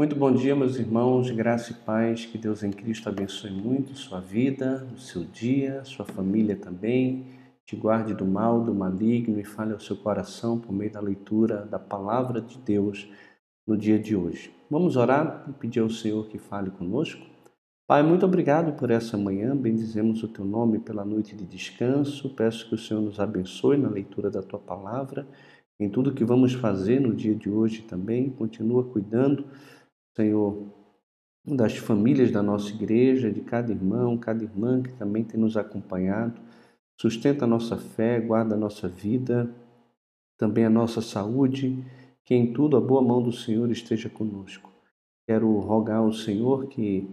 Muito 0.00 0.16
bom 0.16 0.32
dia, 0.32 0.56
meus 0.56 0.78
irmãos, 0.78 1.30
graça 1.30 1.72
e 1.72 1.74
paz, 1.74 2.24
que 2.24 2.38
Deus 2.38 2.62
em 2.62 2.70
Cristo 2.70 3.10
abençoe 3.10 3.50
muito 3.50 3.94
sua 3.94 4.18
vida, 4.18 4.88
o 4.94 4.98
seu 4.98 5.24
dia, 5.24 5.84
sua 5.84 6.06
família 6.06 6.56
também, 6.56 7.26
te 7.66 7.76
guarde 7.76 8.14
do 8.14 8.24
mal, 8.24 8.64
do 8.64 8.74
maligno 8.74 9.38
e 9.38 9.44
fale 9.44 9.74
ao 9.74 9.78
seu 9.78 9.94
coração 9.94 10.58
por 10.58 10.72
meio 10.72 10.90
da 10.90 11.02
leitura 11.02 11.66
da 11.66 11.78
palavra 11.78 12.40
de 12.40 12.56
Deus 12.56 13.10
no 13.66 13.76
dia 13.76 13.98
de 13.98 14.16
hoje. 14.16 14.50
Vamos 14.70 14.96
orar 14.96 15.44
e 15.50 15.52
pedir 15.52 15.80
ao 15.80 15.90
Senhor 15.90 16.26
que 16.28 16.38
fale 16.38 16.70
conosco? 16.70 17.26
Pai, 17.86 18.02
muito 18.02 18.24
obrigado 18.24 18.72
por 18.78 18.90
essa 18.90 19.18
manhã, 19.18 19.54
bendizemos 19.54 20.22
o 20.22 20.28
teu 20.28 20.46
nome 20.46 20.78
pela 20.78 21.04
noite 21.04 21.36
de 21.36 21.44
descanso, 21.44 22.30
peço 22.30 22.66
que 22.70 22.74
o 22.74 22.78
Senhor 22.78 23.02
nos 23.02 23.20
abençoe 23.20 23.76
na 23.76 23.90
leitura 23.90 24.30
da 24.30 24.40
tua 24.40 24.58
palavra, 24.58 25.26
em 25.78 25.90
tudo 25.90 26.14
que 26.14 26.24
vamos 26.24 26.54
fazer 26.54 27.02
no 27.02 27.14
dia 27.14 27.34
de 27.34 27.50
hoje 27.50 27.82
também, 27.82 28.30
continua 28.30 28.82
cuidando 28.82 29.44
Senhor, 30.20 30.66
das 31.46 31.78
famílias 31.78 32.30
da 32.30 32.42
nossa 32.42 32.68
igreja, 32.70 33.32
de 33.32 33.40
cada 33.40 33.72
irmão, 33.72 34.18
cada 34.18 34.44
irmã 34.44 34.82
que 34.82 34.92
também 34.92 35.24
tem 35.24 35.40
nos 35.40 35.56
acompanhado. 35.56 36.38
Sustenta 37.00 37.46
a 37.46 37.48
nossa 37.48 37.78
fé, 37.78 38.20
guarda 38.20 38.54
a 38.54 38.58
nossa 38.58 38.86
vida, 38.86 39.50
também 40.36 40.66
a 40.66 40.70
nossa 40.70 41.00
saúde, 41.00 41.82
que 42.22 42.34
em 42.34 42.52
tudo 42.52 42.76
a 42.76 42.80
boa 42.80 43.00
mão 43.00 43.22
do 43.22 43.32
Senhor 43.32 43.70
esteja 43.70 44.10
conosco. 44.10 44.70
Quero 45.26 45.58
rogar 45.60 45.98
ao 45.98 46.12
Senhor 46.12 46.66
que 46.66 47.08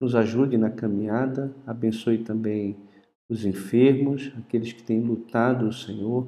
nos 0.00 0.14
ajude 0.14 0.56
na 0.56 0.70
caminhada, 0.70 1.54
abençoe 1.66 2.24
também 2.24 2.74
os 3.28 3.44
enfermos, 3.44 4.32
aqueles 4.38 4.72
que 4.72 4.82
têm 4.82 5.00
lutado, 5.00 5.70
Senhor, 5.72 6.26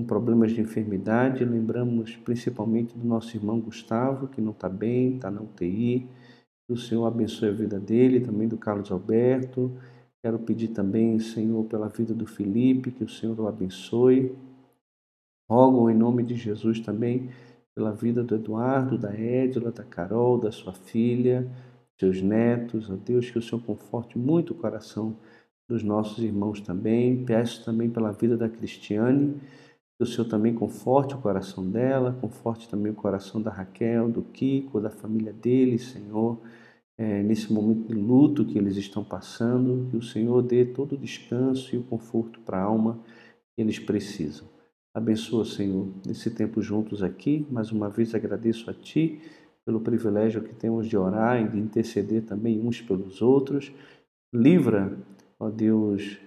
com 0.00 0.04
problemas 0.04 0.52
de 0.52 0.60
enfermidade. 0.60 1.44
Lembramos 1.44 2.16
principalmente 2.16 2.96
do 2.96 3.06
nosso 3.06 3.36
irmão 3.36 3.60
Gustavo, 3.60 4.28
que 4.28 4.40
não 4.40 4.52
está 4.52 4.68
bem, 4.68 5.16
está 5.16 5.30
na 5.30 5.42
UTI. 5.42 6.06
Que 6.66 6.72
o 6.72 6.76
Senhor 6.76 7.06
abençoe 7.06 7.50
a 7.50 7.52
vida 7.52 7.78
dele, 7.78 8.20
também 8.20 8.48
do 8.48 8.56
Carlos 8.56 8.90
Alberto. 8.90 9.70
Quero 10.22 10.38
pedir 10.38 10.68
também, 10.68 11.18
Senhor, 11.18 11.64
pela 11.64 11.88
vida 11.88 12.14
do 12.14 12.26
Felipe, 12.26 12.90
que 12.90 13.04
o 13.04 13.08
Senhor 13.08 13.38
o 13.38 13.46
abençoe. 13.46 14.34
Rogo 15.50 15.90
em 15.90 15.94
nome 15.94 16.22
de 16.22 16.34
Jesus 16.34 16.80
também 16.80 17.28
pela 17.74 17.92
vida 17.92 18.22
do 18.22 18.34
Eduardo, 18.34 18.98
da 18.98 19.14
Edila, 19.14 19.70
da 19.70 19.84
Carol, 19.84 20.38
da 20.38 20.52
sua 20.52 20.72
filha, 20.72 21.46
seus 21.98 22.22
netos. 22.22 22.88
Ó 22.90 22.96
Deus, 22.96 23.30
que 23.30 23.38
o 23.38 23.42
Senhor 23.42 23.62
conforte 23.62 24.18
muito 24.18 24.52
o 24.52 24.56
coração 24.56 25.16
dos 25.68 25.82
nossos 25.82 26.22
irmãos 26.22 26.60
também. 26.60 27.24
Peço 27.24 27.64
também 27.64 27.90
pela 27.90 28.12
vida 28.12 28.36
da 28.36 28.48
Cristiane 28.48 29.40
que 30.00 30.04
o 30.04 30.06
Senhor 30.06 30.24
também 30.24 30.54
conforte 30.54 31.14
o 31.14 31.18
coração 31.18 31.62
dela, 31.62 32.16
conforte 32.22 32.66
também 32.66 32.90
o 32.90 32.94
coração 32.94 33.42
da 33.42 33.50
Raquel, 33.50 34.08
do 34.08 34.22
Kiko, 34.22 34.80
da 34.80 34.88
família 34.88 35.30
deles, 35.30 35.90
Senhor, 35.90 36.40
é, 36.96 37.22
nesse 37.22 37.52
momento 37.52 37.86
de 37.86 37.92
luto 37.92 38.46
que 38.46 38.56
eles 38.56 38.78
estão 38.78 39.04
passando, 39.04 39.90
que 39.90 39.98
o 39.98 40.02
Senhor 40.02 40.40
dê 40.40 40.64
todo 40.64 40.94
o 40.94 40.96
descanso 40.96 41.76
e 41.76 41.78
o 41.78 41.82
conforto 41.82 42.40
para 42.40 42.56
a 42.56 42.62
alma 42.62 42.98
que 43.54 43.60
eles 43.60 43.78
precisam. 43.78 44.48
Abençoa, 44.94 45.44
Senhor, 45.44 45.88
nesse 46.06 46.30
tempo 46.30 46.62
juntos 46.62 47.02
aqui. 47.02 47.46
Mais 47.50 47.70
uma 47.70 47.90
vez 47.90 48.14
agradeço 48.14 48.70
a 48.70 48.72
Ti 48.72 49.20
pelo 49.66 49.82
privilégio 49.82 50.40
que 50.40 50.54
temos 50.54 50.88
de 50.88 50.96
orar 50.96 51.42
e 51.42 51.46
de 51.46 51.58
interceder 51.58 52.22
também 52.22 52.58
uns 52.58 52.80
pelos 52.80 53.20
outros. 53.20 53.70
Livra, 54.32 54.96
ó 55.38 55.50
Deus, 55.50 56.18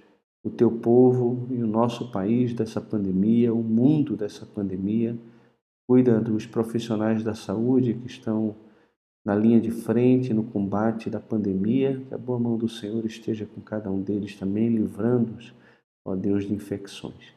o 0.44 0.50
teu 0.50 0.70
povo 0.70 1.48
e 1.50 1.64
o 1.64 1.68
nosso 1.68 2.12
país 2.12 2.54
dessa 2.54 2.82
pandemia, 2.82 3.54
o 3.54 3.64
mundo 3.64 4.18
dessa 4.18 4.46
pandemia. 4.46 5.18
Cuida 5.88 6.20
dos 6.20 6.46
profissionais 6.46 7.24
da 7.24 7.34
saúde 7.34 7.94
que 7.94 8.08
estão 8.08 8.56
na 9.26 9.36
linha 9.36 9.60
de 9.60 9.72
frente 9.72 10.34
no 10.34 10.44
combate 10.44 11.10
da 11.10 11.20
pandemia. 11.20 12.02
Que 12.08 12.14
a 12.14 12.18
boa 12.18 12.38
mão 12.38 12.58
do 12.58 12.68
Senhor 12.68 13.06
esteja 13.06 13.46
com 13.46 13.62
cada 13.62 13.90
um 13.90 14.02
deles 14.02 14.36
também, 14.36 14.70
livrando-os, 14.70 15.54
ó 16.06 16.16
Deus, 16.16 16.46
de 16.46 16.54
infecções. 16.54 17.34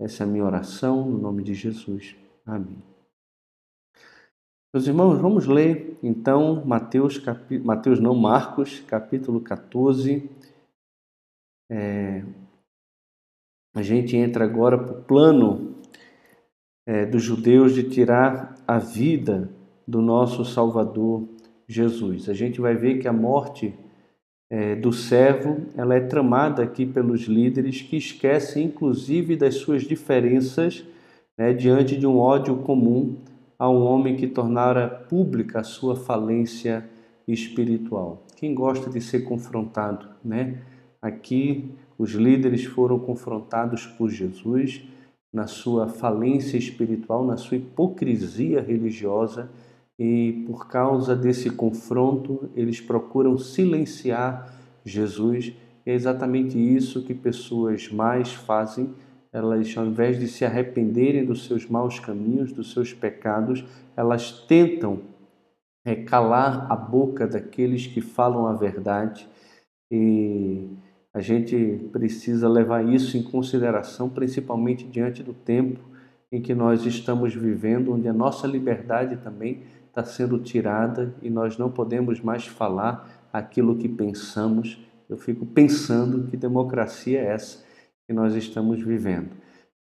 Essa 0.00 0.22
é 0.22 0.26
a 0.26 0.30
minha 0.30 0.44
oração, 0.44 1.08
no 1.08 1.18
nome 1.18 1.42
de 1.42 1.54
Jesus. 1.54 2.16
Amém. 2.46 2.78
Meus 4.72 4.88
irmãos, 4.88 5.18
vamos 5.20 5.46
ler 5.46 5.96
então 6.02 6.64
Mateus. 6.66 7.22
Mateus 7.64 8.00
não, 8.00 8.14
Marcos, 8.14 8.80
capítulo 8.80 9.40
14. 9.40 10.28
É, 11.70 12.22
a 13.74 13.82
gente 13.82 14.16
entra 14.16 14.44
agora 14.44 14.78
para 14.78 14.92
o 14.92 15.02
plano 15.02 15.74
é, 16.86 17.04
dos 17.06 17.22
judeus 17.22 17.74
de 17.74 17.84
tirar 17.84 18.54
a 18.66 18.78
vida 18.78 19.50
do 19.86 20.00
nosso 20.00 20.44
Salvador 20.44 21.28
Jesus. 21.66 22.28
A 22.28 22.34
gente 22.34 22.60
vai 22.60 22.74
ver 22.74 22.98
que 22.98 23.08
a 23.08 23.12
morte 23.12 23.74
é, 24.50 24.74
do 24.76 24.92
servo 24.92 25.66
ela 25.76 25.94
é 25.94 26.00
tramada 26.00 26.62
aqui 26.62 26.84
pelos 26.84 27.22
líderes 27.22 27.80
que 27.82 27.96
esquecem 27.96 28.66
inclusive 28.66 29.36
das 29.36 29.56
suas 29.56 29.82
diferenças 29.82 30.84
né, 31.36 31.52
diante 31.52 31.96
de 31.96 32.06
um 32.06 32.18
ódio 32.18 32.56
comum 32.58 33.16
a 33.58 33.68
um 33.68 33.84
homem 33.84 34.16
que 34.16 34.26
tornara 34.26 34.88
pública 34.88 35.60
a 35.60 35.64
sua 35.64 35.96
falência 35.96 36.84
espiritual. 37.26 38.22
Quem 38.36 38.54
gosta 38.54 38.90
de 38.90 39.00
ser 39.00 39.20
confrontado, 39.20 40.06
né? 40.22 40.58
Aqui 41.04 41.70
os 41.98 42.12
líderes 42.12 42.64
foram 42.64 42.98
confrontados 42.98 43.86
por 43.86 44.08
Jesus 44.08 44.80
na 45.30 45.46
sua 45.46 45.86
falência 45.86 46.56
espiritual, 46.56 47.26
na 47.26 47.36
sua 47.36 47.58
hipocrisia 47.58 48.62
religiosa, 48.62 49.50
e 49.98 50.44
por 50.46 50.66
causa 50.66 51.14
desse 51.14 51.50
confronto, 51.50 52.48
eles 52.56 52.80
procuram 52.80 53.36
silenciar 53.36 54.50
Jesus. 54.82 55.52
E 55.84 55.90
é 55.90 55.92
exatamente 55.92 56.56
isso 56.58 57.02
que 57.02 57.12
pessoas 57.12 57.92
mais 57.92 58.32
fazem. 58.32 58.88
Elas, 59.30 59.76
ao 59.76 59.84
invés 59.84 60.18
de 60.18 60.26
se 60.26 60.42
arrependerem 60.42 61.26
dos 61.26 61.44
seus 61.44 61.68
maus 61.68 62.00
caminhos, 62.00 62.50
dos 62.50 62.72
seus 62.72 62.94
pecados, 62.94 63.62
elas 63.94 64.32
tentam 64.46 65.00
é, 65.84 65.94
calar 65.94 66.66
a 66.72 66.74
boca 66.74 67.26
daqueles 67.26 67.86
que 67.86 68.00
falam 68.00 68.46
a 68.46 68.54
verdade. 68.54 69.28
E 69.92 70.66
a 71.14 71.20
gente 71.20 71.88
precisa 71.92 72.48
levar 72.48 72.84
isso 72.84 73.16
em 73.16 73.22
consideração, 73.22 74.10
principalmente 74.10 74.84
diante 74.84 75.22
do 75.22 75.32
tempo 75.32 75.78
em 76.32 76.42
que 76.42 76.52
nós 76.52 76.84
estamos 76.84 77.32
vivendo, 77.32 77.94
onde 77.94 78.08
a 78.08 78.12
nossa 78.12 78.48
liberdade 78.48 79.16
também 79.18 79.62
está 79.86 80.02
sendo 80.02 80.40
tirada 80.40 81.14
e 81.22 81.30
nós 81.30 81.56
não 81.56 81.70
podemos 81.70 82.20
mais 82.20 82.48
falar 82.48 83.28
aquilo 83.32 83.76
que 83.76 83.88
pensamos. 83.88 84.84
Eu 85.08 85.16
fico 85.16 85.46
pensando 85.46 86.28
que 86.28 86.36
democracia 86.36 87.20
é 87.20 87.26
essa 87.26 87.64
que 88.08 88.12
nós 88.12 88.34
estamos 88.34 88.82
vivendo. 88.82 89.30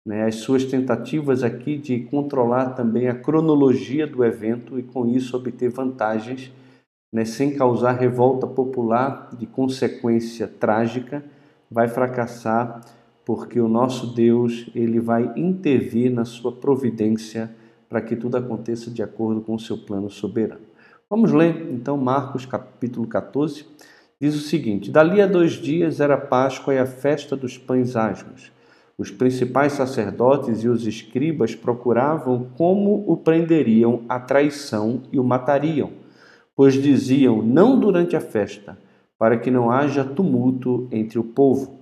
Né? 0.06 0.26
As 0.26 0.36
suas 0.36 0.64
tentativas 0.66 1.44
aqui 1.44 1.80
de 1.80 2.02
controlar 2.02 2.76
também 2.76 3.08
a 3.08 3.16
cronologia 3.16 4.06
do 4.06 4.24
evento 4.24 4.78
e 4.78 4.84
com 4.84 5.08
isso 5.08 5.36
obter 5.36 5.70
vantagens 5.70 6.52
né, 7.14 7.24
sem 7.24 7.52
causar 7.52 7.92
revolta 7.92 8.48
popular 8.48 9.30
de 9.38 9.46
consequência 9.46 10.48
trágica, 10.48 11.24
vai 11.70 11.88
fracassar, 11.88 12.82
porque 13.24 13.60
o 13.60 13.68
nosso 13.68 14.16
Deus 14.16 14.68
ele 14.74 15.00
vai 15.00 15.32
intervir 15.36 16.12
na 16.12 16.26
sua 16.26 16.52
providência 16.52 17.52
para 17.88 18.02
que 18.02 18.16
tudo 18.16 18.36
aconteça 18.36 18.90
de 18.90 19.04
acordo 19.04 19.42
com 19.42 19.54
o 19.54 19.60
seu 19.60 19.78
plano 19.78 20.10
soberano. 20.10 20.62
Vamos 21.08 21.32
ler 21.32 21.70
então 21.72 21.96
Marcos 21.96 22.48
capítulo 22.48 23.08
14. 23.08 23.64
Diz 24.20 24.36
o 24.36 24.40
seguinte: 24.40 24.90
Dali 24.90 25.22
a 25.22 25.28
dois 25.28 25.54
dias 25.54 26.00
era 26.00 26.18
Páscoa 26.18 26.74
e 26.74 26.80
a 26.80 26.86
festa 26.88 27.36
dos 27.36 27.58
pães 27.58 27.96
asmos. 27.96 28.52
Os 28.98 29.12
principais 29.12 29.74
sacerdotes 29.74 30.64
e 30.64 30.68
os 30.68 30.88
escribas 30.88 31.54
procuravam 31.54 32.48
como 32.58 33.04
o 33.08 33.16
prenderiam 33.16 34.02
à 34.10 34.20
traição 34.20 35.04
e 35.12 35.20
o 35.20 35.24
matariam 35.24 36.03
pois 36.56 36.74
diziam: 36.74 37.42
Não 37.42 37.80
durante 37.80 38.16
a 38.16 38.22
festa, 38.22 38.78
para 39.18 39.38
que 39.38 39.50
não 39.50 39.72
haja 39.72 40.04
tumulto 40.04 40.88
entre 40.92 41.20
o 41.20 41.24
povo. 41.24 41.80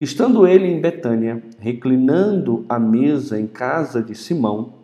Estando 0.00 0.46
ele 0.46 0.66
em 0.66 0.80
Betânia, 0.80 1.42
reclinando 1.58 2.66
à 2.68 2.78
mesa 2.78 3.40
em 3.40 3.46
casa 3.46 4.02
de 4.02 4.14
Simão, 4.14 4.74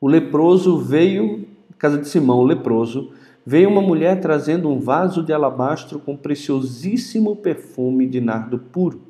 o 0.00 0.06
leproso 0.06 0.78
veio, 0.78 1.44
casa 1.76 1.98
de 1.98 2.08
Simão, 2.08 2.38
o 2.38 2.44
leproso, 2.44 3.10
veio 3.44 3.68
uma 3.68 3.82
mulher 3.82 4.20
trazendo 4.20 4.68
um 4.68 4.78
vaso 4.78 5.22
de 5.24 5.32
alabastro 5.32 5.98
com 5.98 6.16
preciosíssimo 6.16 7.34
perfume 7.34 8.06
de 8.06 8.20
nardo 8.20 8.58
puro, 8.58 9.02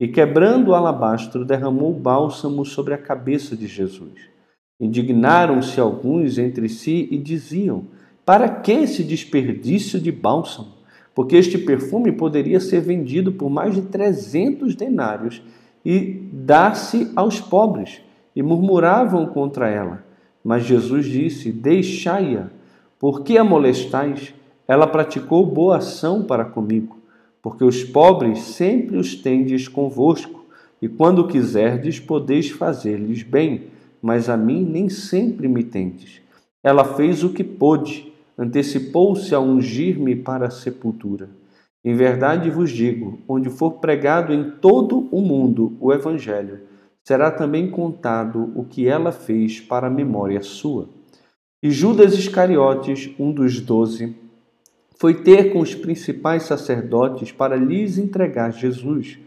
e 0.00 0.08
quebrando 0.08 0.68
o 0.68 0.74
alabastro, 0.74 1.44
derramou 1.44 1.92
bálsamo 1.92 2.64
sobre 2.64 2.94
a 2.94 2.98
cabeça 2.98 3.56
de 3.56 3.66
Jesus. 3.66 4.12
Indignaram-se 4.80 5.80
alguns 5.80 6.36
entre 6.38 6.68
si 6.68 7.08
e 7.10 7.18
diziam: 7.18 7.84
para 8.26 8.48
que 8.48 8.72
esse 8.72 9.04
desperdício 9.04 10.00
de 10.00 10.10
bálsamo? 10.10 10.74
Porque 11.14 11.36
este 11.36 11.56
perfume 11.56 12.10
poderia 12.12 12.60
ser 12.60 12.80
vendido 12.80 13.32
por 13.32 13.48
mais 13.48 13.74
de 13.74 13.82
300 13.82 14.74
denários 14.74 15.40
e 15.84 16.28
dar-se 16.32 17.10
aos 17.14 17.40
pobres. 17.40 18.02
E 18.34 18.42
murmuravam 18.42 19.24
contra 19.26 19.70
ela. 19.70 20.04
Mas 20.44 20.64
Jesus 20.64 21.06
disse: 21.06 21.50
Deixai-a, 21.50 22.48
Por 22.98 23.22
que 23.22 23.38
a 23.38 23.44
molestais? 23.44 24.34
Ela 24.68 24.86
praticou 24.86 25.46
boa 25.46 25.76
ação 25.76 26.24
para 26.24 26.44
comigo, 26.44 26.98
porque 27.40 27.62
os 27.62 27.84
pobres 27.84 28.40
sempre 28.40 28.96
os 28.96 29.14
tendes 29.14 29.68
convosco, 29.68 30.44
e 30.82 30.88
quando 30.88 31.28
quiserdes 31.28 32.00
podeis 32.00 32.50
fazer-lhes 32.50 33.22
bem, 33.22 33.68
mas 34.02 34.28
a 34.28 34.36
mim 34.36 34.64
nem 34.64 34.88
sempre 34.88 35.46
me 35.46 35.62
tendes. 35.62 36.20
Ela 36.62 36.84
fez 36.84 37.22
o 37.22 37.30
que 37.30 37.44
pôde, 37.44 38.05
antecipou-se 38.38 39.34
a 39.34 39.40
ungir-me 39.40 40.14
para 40.14 40.46
a 40.46 40.50
sepultura. 40.50 41.28
Em 41.84 41.94
verdade 41.94 42.50
vos 42.50 42.70
digo: 42.70 43.18
onde 43.28 43.48
for 43.48 43.74
pregado 43.74 44.32
em 44.32 44.50
todo 44.50 45.08
o 45.10 45.20
mundo 45.20 45.76
o 45.80 45.92
Evangelho, 45.92 46.60
será 47.04 47.30
também 47.30 47.70
contado 47.70 48.52
o 48.54 48.64
que 48.64 48.88
ela 48.88 49.12
fez 49.12 49.60
para 49.60 49.86
a 49.86 49.90
memória 49.90 50.42
sua. 50.42 50.88
E 51.62 51.70
Judas 51.70 52.14
Iscariotes, 52.14 53.10
um 53.18 53.32
dos 53.32 53.60
doze, 53.60 54.14
foi 54.98 55.14
ter 55.14 55.52
com 55.52 55.60
os 55.60 55.74
principais 55.74 56.42
sacerdotes 56.42 57.30
para 57.30 57.56
lhes 57.56 57.98
entregar 57.98 58.52
Jesus. 58.52 59.18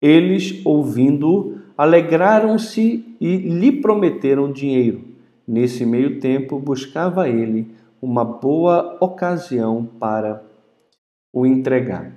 Eles, 0.00 0.64
ouvindo-o, 0.64 1.58
alegraram-se 1.76 3.04
e 3.20 3.36
lhe 3.36 3.72
prometeram 3.80 4.52
dinheiro. 4.52 5.02
Nesse 5.46 5.84
meio 5.84 6.20
tempo, 6.20 6.58
buscava 6.58 7.28
ele 7.28 7.75
uma 8.00 8.24
boa 8.24 8.96
ocasião 9.00 9.88
para 9.98 10.42
o 11.32 11.46
entregar. 11.46 12.12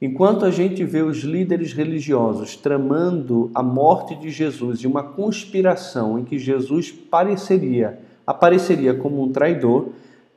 Enquanto 0.00 0.44
a 0.44 0.50
gente 0.50 0.84
vê 0.84 1.00
os 1.00 1.18
líderes 1.18 1.72
religiosos 1.72 2.56
tramando 2.56 3.50
a 3.54 3.62
morte 3.62 4.16
de 4.16 4.30
Jesus 4.30 4.80
e 4.80 4.86
uma 4.86 5.02
conspiração 5.02 6.18
em 6.18 6.24
que 6.24 6.38
Jesus 6.38 6.90
pareceria, 6.90 8.00
apareceria 8.26 8.94
como 8.94 9.22
um 9.22 9.30
traidor, 9.30 9.90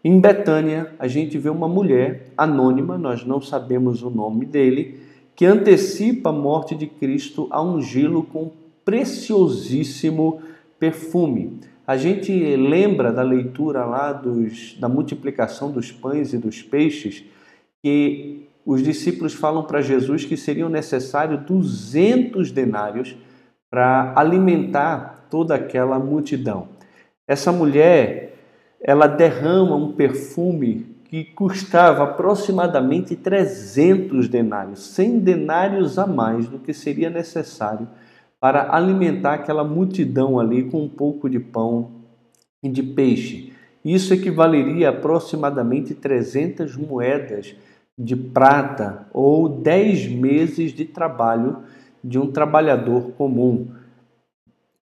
em 0.03 0.19
Betânia 0.19 0.93
a 0.99 1.07
gente 1.07 1.37
vê 1.39 1.49
uma 1.49 1.67
mulher 1.67 2.27
anônima, 2.37 2.95
nós 2.95 3.25
não 3.25 3.41
sabemos 3.41 4.03
o 4.03 4.09
nome 4.11 4.45
dele, 4.45 4.99
que 5.35 5.45
antecipa 5.45 6.29
a 6.29 6.33
morte 6.33 6.75
de 6.75 6.85
Cristo 6.85 7.47
a 7.49 7.59
ungí-lo 7.59 8.21
com 8.21 8.51
preciosíssimo 8.85 10.41
perfume. 10.79 11.59
A 11.87 11.97
gente 11.97 12.31
lembra 12.55 13.11
da 13.11 13.21
leitura 13.21 13.85
lá 13.85 14.11
dos, 14.11 14.75
da 14.79 14.89
multiplicação 14.89 15.71
dos 15.71 15.91
pães 15.91 16.33
e 16.33 16.37
dos 16.37 16.61
peixes, 16.63 17.23
que 17.83 18.47
os 18.65 18.81
discípulos 18.81 19.33
falam 19.33 19.63
para 19.63 19.81
Jesus 19.81 20.25
que 20.25 20.35
seriam 20.35 20.67
necessários 20.67 21.41
200 21.45 22.51
denários 22.51 23.15
para 23.69 24.13
alimentar 24.15 25.27
toda 25.29 25.53
aquela 25.53 25.99
multidão. 25.99 26.69
Essa 27.27 27.51
mulher, 27.51 28.35
ela 28.81 29.05
derrama 29.05 29.75
um 29.75 29.91
perfume 29.91 30.95
que 31.05 31.23
custava 31.23 32.03
aproximadamente 32.03 33.15
300 33.15 34.27
denários, 34.27 34.79
100 34.79 35.19
denários 35.19 35.99
a 35.99 36.07
mais 36.07 36.47
do 36.47 36.57
que 36.57 36.73
seria 36.73 37.11
necessário 37.11 37.87
para 38.45 38.75
alimentar 38.75 39.33
aquela 39.33 39.63
multidão 39.63 40.39
ali 40.39 40.65
com 40.65 40.83
um 40.83 40.87
pouco 40.87 41.27
de 41.27 41.39
pão 41.39 41.93
e 42.61 42.69
de 42.69 42.83
peixe. 42.83 43.51
Isso 43.83 44.13
equivaleria 44.13 44.89
a 44.89 44.91
aproximadamente 44.91 45.95
300 45.95 46.77
moedas 46.77 47.55
de 47.97 48.15
prata 48.15 49.07
ou 49.11 49.49
10 49.49 50.09
meses 50.09 50.73
de 50.73 50.85
trabalho 50.85 51.63
de 52.03 52.19
um 52.19 52.31
trabalhador 52.31 53.13
comum. 53.13 53.69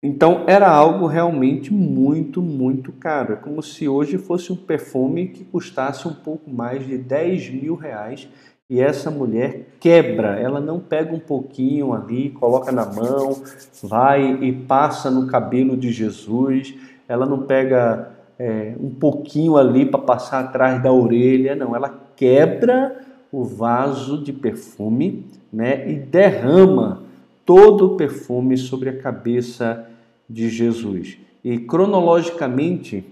Então 0.02 0.44
era 0.46 0.68
algo 0.70 1.06
realmente 1.06 1.72
muito, 1.72 2.42
muito 2.42 2.92
caro. 2.92 3.32
É 3.32 3.36
como 3.36 3.62
se 3.62 3.88
hoje 3.88 4.18
fosse 4.18 4.52
um 4.52 4.56
perfume 4.56 5.28
que 5.28 5.44
custasse 5.44 6.06
um 6.06 6.12
pouco 6.12 6.50
mais 6.50 6.86
de 6.86 6.98
10 6.98 7.54
mil 7.54 7.74
reais 7.74 8.28
e 8.68 8.80
essa 8.80 9.10
mulher 9.10 9.68
quebra, 9.78 10.40
ela 10.40 10.60
não 10.60 10.80
pega 10.80 11.14
um 11.14 11.20
pouquinho 11.20 11.92
ali, 11.92 12.30
coloca 12.30 12.72
na 12.72 12.84
mão, 12.84 13.40
vai 13.82 14.42
e 14.42 14.52
passa 14.52 15.08
no 15.08 15.28
cabelo 15.28 15.76
de 15.76 15.92
Jesus, 15.92 16.74
ela 17.08 17.24
não 17.24 17.42
pega 17.42 18.10
é, 18.36 18.74
um 18.80 18.90
pouquinho 18.90 19.56
ali 19.56 19.86
para 19.86 20.00
passar 20.00 20.40
atrás 20.40 20.82
da 20.82 20.92
orelha, 20.92 21.54
não, 21.54 21.76
ela 21.76 21.94
quebra 22.16 23.00
o 23.30 23.44
vaso 23.44 24.22
de 24.22 24.32
perfume 24.32 25.24
né, 25.52 25.88
e 25.88 25.94
derrama 25.94 27.02
todo 27.44 27.86
o 27.86 27.96
perfume 27.96 28.56
sobre 28.56 28.88
a 28.88 28.98
cabeça 28.98 29.88
de 30.28 30.48
Jesus. 30.48 31.18
E 31.44 31.58
cronologicamente, 31.58 33.04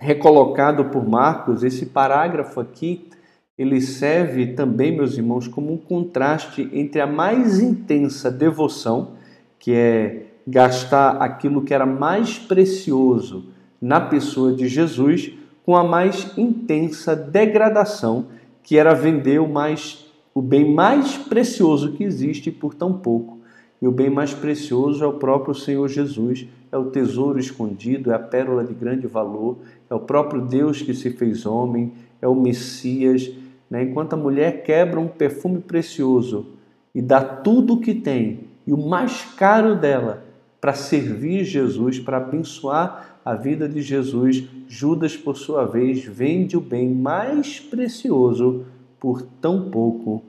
recolocado 0.00 0.86
por 0.86 1.08
Marcos, 1.08 1.62
esse 1.62 1.86
parágrafo 1.86 2.60
aqui 2.60 3.08
ele 3.56 3.80
serve 3.80 4.48
também, 4.48 4.94
meus 4.94 5.16
irmãos, 5.16 5.46
como 5.46 5.72
um 5.72 5.76
contraste 5.76 6.68
entre 6.72 7.00
a 7.00 7.06
mais 7.06 7.60
intensa 7.60 8.30
devoção, 8.30 9.12
que 9.58 9.72
é 9.72 10.26
gastar 10.46 11.22
aquilo 11.22 11.62
que 11.62 11.72
era 11.72 11.86
mais 11.86 12.38
precioso 12.38 13.46
na 13.80 14.00
pessoa 14.00 14.52
de 14.52 14.66
Jesus, 14.66 15.32
com 15.64 15.76
a 15.76 15.84
mais 15.84 16.36
intensa 16.36 17.14
degradação, 17.14 18.26
que 18.62 18.76
era 18.76 18.92
vender 18.92 19.40
o, 19.40 19.48
mais, 19.48 20.06
o 20.34 20.42
bem 20.42 20.74
mais 20.74 21.16
precioso 21.16 21.92
que 21.92 22.02
existe 22.02 22.50
por 22.50 22.74
tão 22.74 22.92
pouco. 22.92 23.38
E 23.80 23.86
o 23.86 23.92
bem 23.92 24.10
mais 24.10 24.34
precioso 24.34 25.04
é 25.04 25.06
o 25.06 25.14
próprio 25.14 25.54
Senhor 25.54 25.88
Jesus, 25.88 26.46
é 26.72 26.76
o 26.76 26.86
tesouro 26.86 27.38
escondido, 27.38 28.10
é 28.10 28.14
a 28.14 28.18
pérola 28.18 28.64
de 28.64 28.74
grande 28.74 29.06
valor, 29.06 29.58
é 29.88 29.94
o 29.94 30.00
próprio 30.00 30.40
Deus 30.42 30.82
que 30.82 30.92
se 30.92 31.10
fez 31.10 31.46
homem, 31.46 31.92
é 32.20 32.26
o 32.26 32.34
Messias 32.34 33.30
né? 33.74 33.82
Enquanto 33.82 34.12
a 34.12 34.16
mulher 34.16 34.62
quebra 34.62 35.00
um 35.00 35.08
perfume 35.08 35.58
precioso 35.58 36.46
e 36.94 37.02
dá 37.02 37.20
tudo 37.20 37.74
o 37.74 37.80
que 37.80 37.92
tem 37.92 38.44
e 38.64 38.72
o 38.72 38.76
mais 38.76 39.24
caro 39.34 39.74
dela 39.74 40.24
para 40.60 40.74
servir 40.74 41.42
Jesus, 41.42 41.98
para 41.98 42.18
abençoar 42.18 43.18
a 43.24 43.34
vida 43.34 43.68
de 43.68 43.82
Jesus, 43.82 44.44
Judas, 44.68 45.16
por 45.16 45.36
sua 45.36 45.64
vez, 45.64 46.04
vende 46.04 46.56
o 46.56 46.60
bem 46.60 46.88
mais 46.88 47.58
precioso 47.58 48.64
por 49.00 49.22
tão 49.22 49.68
pouco. 49.70 50.22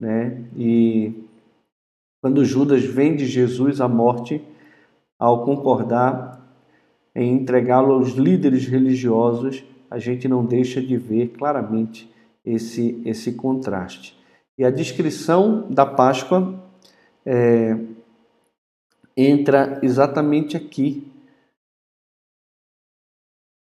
Né? 0.00 0.42
E 0.56 1.12
quando 2.20 2.44
Judas 2.44 2.82
vende 2.82 3.26
Jesus 3.26 3.80
à 3.80 3.86
morte, 3.86 4.42
ao 5.16 5.44
concordar 5.44 6.44
em 7.14 7.34
entregá-lo 7.34 7.92
aos 7.92 8.14
líderes 8.14 8.66
religiosos, 8.66 9.62
a 9.88 10.00
gente 10.00 10.26
não 10.26 10.44
deixa 10.44 10.82
de 10.82 10.96
ver 10.96 11.28
claramente 11.28 12.10
esse, 12.48 13.00
esse 13.04 13.32
contraste. 13.32 14.16
E 14.56 14.64
a 14.64 14.70
descrição 14.70 15.70
da 15.70 15.84
Páscoa 15.84 16.62
é, 17.24 17.76
entra 19.16 19.78
exatamente 19.82 20.56
aqui, 20.56 21.06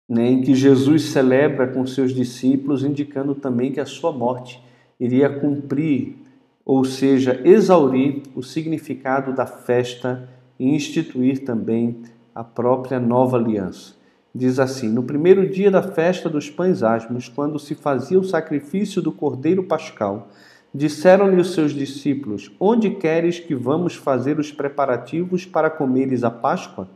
né, 0.09 0.27
em 0.27 0.41
que 0.41 0.53
Jesus 0.53 1.03
celebra 1.03 1.67
com 1.67 1.85
seus 1.85 2.13
discípulos, 2.13 2.83
indicando 2.83 3.33
também 3.35 3.71
que 3.71 3.79
a 3.79 3.85
sua 3.85 4.11
morte 4.11 4.61
iria 4.99 5.29
cumprir, 5.39 6.17
ou 6.65 6.83
seja, 6.83 7.41
exaurir 7.45 8.23
o 8.35 8.43
significado 8.43 9.33
da 9.33 9.45
festa 9.45 10.29
e 10.59 10.67
instituir 10.67 11.45
também 11.45 12.03
a 12.33 12.43
própria 12.43 12.99
nova 12.99 13.37
aliança 13.37 14.02
diz 14.33 14.59
assim: 14.59 14.89
No 14.89 15.03
primeiro 15.03 15.47
dia 15.49 15.69
da 15.69 15.81
festa 15.81 16.29
dos 16.29 16.49
pães 16.49 16.81
asmos, 16.81 17.29
quando 17.29 17.59
se 17.59 17.75
fazia 17.75 18.19
o 18.19 18.23
sacrifício 18.23 19.01
do 19.01 19.11
cordeiro 19.11 19.63
pascal, 19.63 20.29
disseram-lhe 20.73 21.39
os 21.39 21.53
seus 21.53 21.73
discípulos: 21.73 22.51
Onde 22.59 22.89
queres 22.91 23.39
que 23.39 23.53
vamos 23.53 23.95
fazer 23.95 24.39
os 24.39 24.51
preparativos 24.51 25.45
para 25.45 25.69
comeres 25.69 26.23
a 26.23 26.31
Páscoa? 26.31 26.89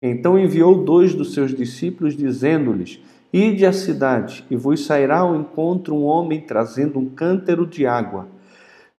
Então 0.00 0.38
enviou 0.38 0.84
dois 0.84 1.14
dos 1.14 1.34
seus 1.34 1.54
discípulos, 1.54 2.16
dizendo-lhes: 2.16 3.00
Ide 3.32 3.66
à 3.66 3.72
cidade, 3.72 4.44
e 4.50 4.56
vos 4.56 4.86
sairá 4.86 5.18
ao 5.18 5.36
encontro 5.36 5.94
um 5.94 6.04
homem 6.04 6.40
trazendo 6.40 6.98
um 6.98 7.10
cântaro 7.10 7.66
de 7.66 7.86
água. 7.86 8.26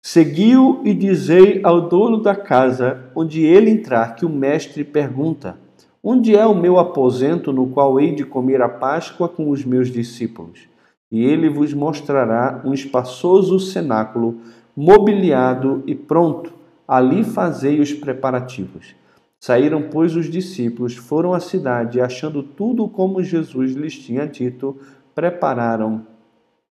Seguiu 0.01 0.81
e 0.85 0.93
dizei 0.93 1.59
ao 1.63 1.89
dono 1.89 2.21
da 2.21 2.35
casa, 2.35 3.11
onde 3.15 3.43
ele 3.43 3.69
entrar, 3.69 4.15
que 4.15 4.25
o 4.25 4.29
mestre 4.29 4.83
pergunta: 4.83 5.57
Onde 6.01 6.33
é 6.33 6.45
o 6.45 6.55
meu 6.55 6.79
aposento 6.79 7.51
no 7.51 7.67
qual 7.67 7.99
hei 7.99 8.15
de 8.15 8.23
comer 8.23 8.61
a 8.61 8.69
Páscoa 8.69 9.27
com 9.27 9.49
os 9.49 9.65
meus 9.65 9.91
discípulos? 9.91 10.69
E 11.11 11.25
ele 11.25 11.49
vos 11.49 11.73
mostrará 11.73 12.61
um 12.63 12.73
espaçoso 12.73 13.59
cenáculo, 13.59 14.37
mobiliado 14.75 15.83
e 15.85 15.93
pronto. 15.93 16.53
Ali 16.87 17.25
fazei 17.25 17.81
os 17.81 17.91
preparativos. 17.91 18.95
Saíram, 19.41 19.89
pois, 19.91 20.15
os 20.15 20.29
discípulos, 20.29 20.95
foram 20.95 21.33
à 21.33 21.39
cidade, 21.41 21.99
achando 21.99 22.43
tudo 22.43 22.87
como 22.87 23.21
Jesus 23.21 23.73
lhes 23.73 23.97
tinha 23.97 24.25
dito, 24.25 24.77
prepararam 25.13 26.05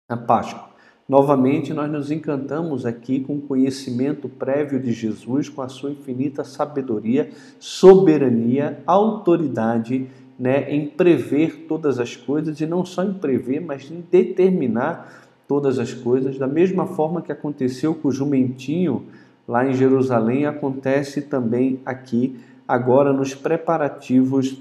a 0.07 0.17
Páscoa. 0.17 0.74
Novamente, 1.07 1.75
nós 1.75 1.91
nos 1.91 2.11
encantamos 2.11 2.87
aqui 2.87 3.21
com 3.21 3.37
o 3.37 3.41
conhecimento 3.41 4.27
prévio 4.27 4.81
de 4.81 4.91
Jesus, 4.91 5.51
com 5.51 5.61
a 5.61 5.69
sua 5.69 5.91
infinita 5.91 6.45
sabedoria, 6.45 7.31
soberania, 7.59 8.83
autoridade 8.87 10.09
né, 10.39 10.71
em 10.73 10.87
prever 10.87 11.67
todas 11.69 12.01
as 12.01 12.17
coisas 12.17 12.61
e 12.61 12.67
não 12.67 12.85
só 12.85 13.05
em 13.05 13.15
prever, 13.15 13.61
mas 13.61 13.91
em 13.91 14.03
determinar 14.11 15.29
todas 15.47 15.79
as 15.79 15.93
coisas, 15.93 16.39
da 16.39 16.47
mesma 16.47 16.87
forma 16.87 17.21
que 17.23 17.31
aconteceu 17.31 17.95
com 17.95 18.09
o 18.09 18.13
jumentinho 18.13 19.05
lá 19.47 19.67
em 19.67 19.75
Jerusalém, 19.75 20.47
acontece 20.47 21.21
também 21.21 21.81
aqui, 21.85 22.37
agora 22.67 23.13
nos 23.13 23.35
preparativos 23.35 24.57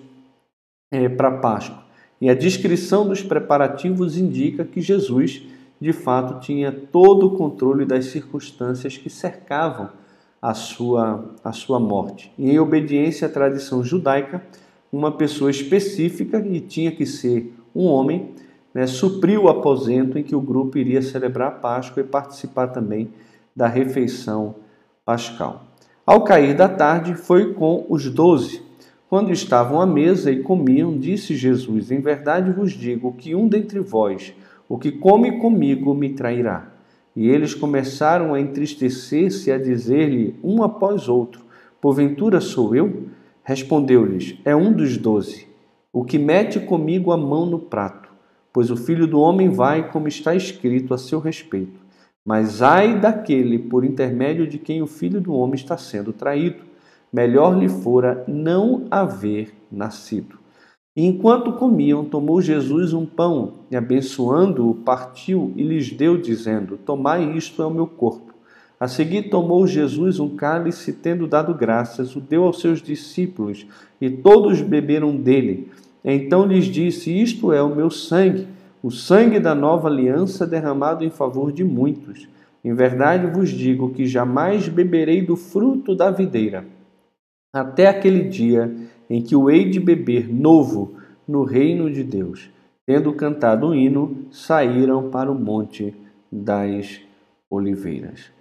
é, 0.92 1.08
para 1.08 1.32
Páscoa. 1.32 1.84
E 2.20 2.30
a 2.30 2.36
descrição 2.36 3.08
dos 3.08 3.24
preparativos 3.24 4.18
indica 4.18 4.64
que 4.66 4.82
Jesus, 4.82 5.44
de 5.84 5.92
fato, 5.92 6.40
tinha 6.40 6.72
todo 6.72 7.28
o 7.28 7.32
controle 7.32 7.86
das 7.86 8.06
circunstâncias 8.06 8.98
que 8.98 9.10
cercavam 9.10 9.90
a 10.42 10.54
sua, 10.54 11.36
a 11.44 11.52
sua 11.52 11.78
morte. 11.78 12.32
E 12.40 12.50
em 12.50 12.58
obediência 12.58 13.28
à 13.28 13.30
tradição 13.30 13.84
judaica, 13.84 14.42
uma 14.90 15.12
pessoa 15.12 15.52
específica, 15.52 16.40
e 16.40 16.62
tinha 16.62 16.90
que 16.90 17.06
ser 17.06 17.54
um 17.76 17.88
homem, 17.88 18.32
né, 18.74 18.88
supriu 18.88 19.44
o 19.44 19.50
aposento 19.50 20.18
em 20.18 20.24
que 20.24 20.34
o 20.34 20.40
grupo 20.40 20.78
iria 20.78 21.02
celebrar 21.02 21.50
a 21.50 21.52
Páscoa 21.52 22.00
e 22.00 22.08
participar 22.08 22.68
também 22.68 23.10
da 23.54 23.68
refeição 23.68 24.56
pascal. 25.04 25.66
Ao 26.06 26.24
cair 26.24 26.56
da 26.56 26.70
tarde, 26.70 27.14
foi 27.14 27.54
com 27.54 27.86
os 27.90 28.10
doze. 28.10 28.62
Quando 29.10 29.34
estavam 29.34 29.82
à 29.82 29.86
mesa 29.86 30.32
e 30.32 30.42
comiam, 30.42 30.98
disse 30.98 31.36
Jesus: 31.36 31.92
Em 31.92 32.00
verdade 32.00 32.52
vos 32.52 32.72
digo 32.72 33.12
que 33.12 33.36
um 33.36 33.50
dentre 33.50 33.82
vós, 33.82 34.34
o 34.68 34.78
que 34.78 34.92
come 34.92 35.40
comigo, 35.40 35.94
me 35.94 36.10
trairá. 36.10 36.68
E 37.16 37.30
eles 37.30 37.54
começaram 37.54 38.34
a 38.34 38.42
entristecer-se 38.42 39.52
a 39.52 39.58
dizer-lhe 39.58 40.36
um 40.44 40.64
após 40.64 41.08
outro: 41.08 41.44
Porventura 41.80 42.42
sou 42.42 42.76
eu? 42.76 43.08
Respondeu-lhes: 43.44 44.40
É 44.44 44.56
um 44.56 44.72
dos 44.72 44.98
doze, 44.98 45.48
o 45.92 46.04
que 46.04 46.18
mete 46.18 46.60
comigo 46.60 47.12
a 47.12 47.18
mão 47.18 47.46
no 47.46 47.60
prato. 47.60 48.10
Pois 48.52 48.70
o 48.70 48.78
filho 48.78 49.08
do 49.08 49.20
homem 49.20 49.50
vai, 49.50 49.92
como 49.92 50.08
está 50.08 50.36
escrito 50.36 50.94
a 50.94 50.98
seu 50.98 51.20
respeito. 51.20 51.80
Mas 52.26 52.62
ai 52.62 53.00
daquele 53.00 53.60
por 53.60 53.84
intermédio 53.84 54.48
de 54.48 54.58
quem 54.58 54.82
o 54.82 54.88
filho 54.88 55.20
do 55.20 55.34
homem 55.34 55.56
está 55.56 55.78
sendo 55.78 56.14
traído. 56.14 56.64
Melhor 57.12 57.58
lhe 57.58 57.68
fora 57.68 58.24
não 58.28 58.86
haver 58.90 59.54
nascido. 59.72 60.43
E 60.96 61.06
enquanto 61.06 61.54
comiam, 61.54 62.06
tomou 62.06 62.42
Jesus 62.42 62.94
um 62.94 63.06
pão 63.06 63.54
e, 63.72 63.76
abençoando-o, 63.76 64.76
partiu 64.76 65.52
e 65.56 65.64
lhes 65.64 65.92
deu, 65.92 66.18
dizendo: 66.18 66.78
Tomai 66.78 67.36
isto 67.36 67.62
é 67.62 67.66
o 67.66 67.72
meu 67.72 67.88
corpo. 67.88 68.34
A 68.80 68.88
seguir, 68.88 69.30
tomou 69.30 69.66
Jesus 69.66 70.20
um 70.20 70.36
cálice, 70.36 70.94
tendo 70.94 71.26
dado 71.26 71.54
graças, 71.54 72.16
o 72.16 72.22
deu 72.22 72.44
aos 72.44 72.60
seus 72.60 72.82
discípulos, 72.82 73.66
e 74.00 74.10
todos 74.10 74.62
beberam 74.62 75.16
dele. 75.16 75.72
Então 76.04 76.46
lhes 76.46 76.66
disse: 76.66 77.12
Isto 77.12 77.52
é 77.52 77.62
o 77.62 77.76
meu 77.76 77.90
sangue 77.90 78.48
o 78.84 78.92
sangue 78.92 79.40
da 79.40 79.56
nova 79.56 79.88
aliança 79.88 80.46
derramado 80.46 81.06
em 81.06 81.10
favor 81.10 81.54
de 81.54 81.64
muitos. 81.64 82.28
Em 82.64 82.74
verdade 82.74 83.28
vos 83.28 83.50
digo 83.50 83.94
que 83.94 84.06
jamais 84.06 84.68
beberei 84.68 85.22
do 85.22 85.38
fruto 85.38 85.96
da 85.96 86.12
videira, 86.12 86.66
até 87.54 87.88
aquele 87.88 88.24
dia 88.28 88.74
em 89.10 89.22
que 89.22 89.36
o 89.36 89.50
hei 89.50 89.70
de 89.70 89.80
beber 89.80 90.28
novo 90.28 90.96
no 91.28 91.44
reino 91.44 91.92
de 91.92 92.04
Deus. 92.04 92.50
Tendo 92.86 93.14
cantado 93.14 93.68
o 93.68 93.76
hino, 93.76 94.26
saíram 94.32 95.10
para 95.10 95.32
o 95.32 95.36
monte 95.36 95.94
das 96.32 97.00
oliveiras. 97.50 98.32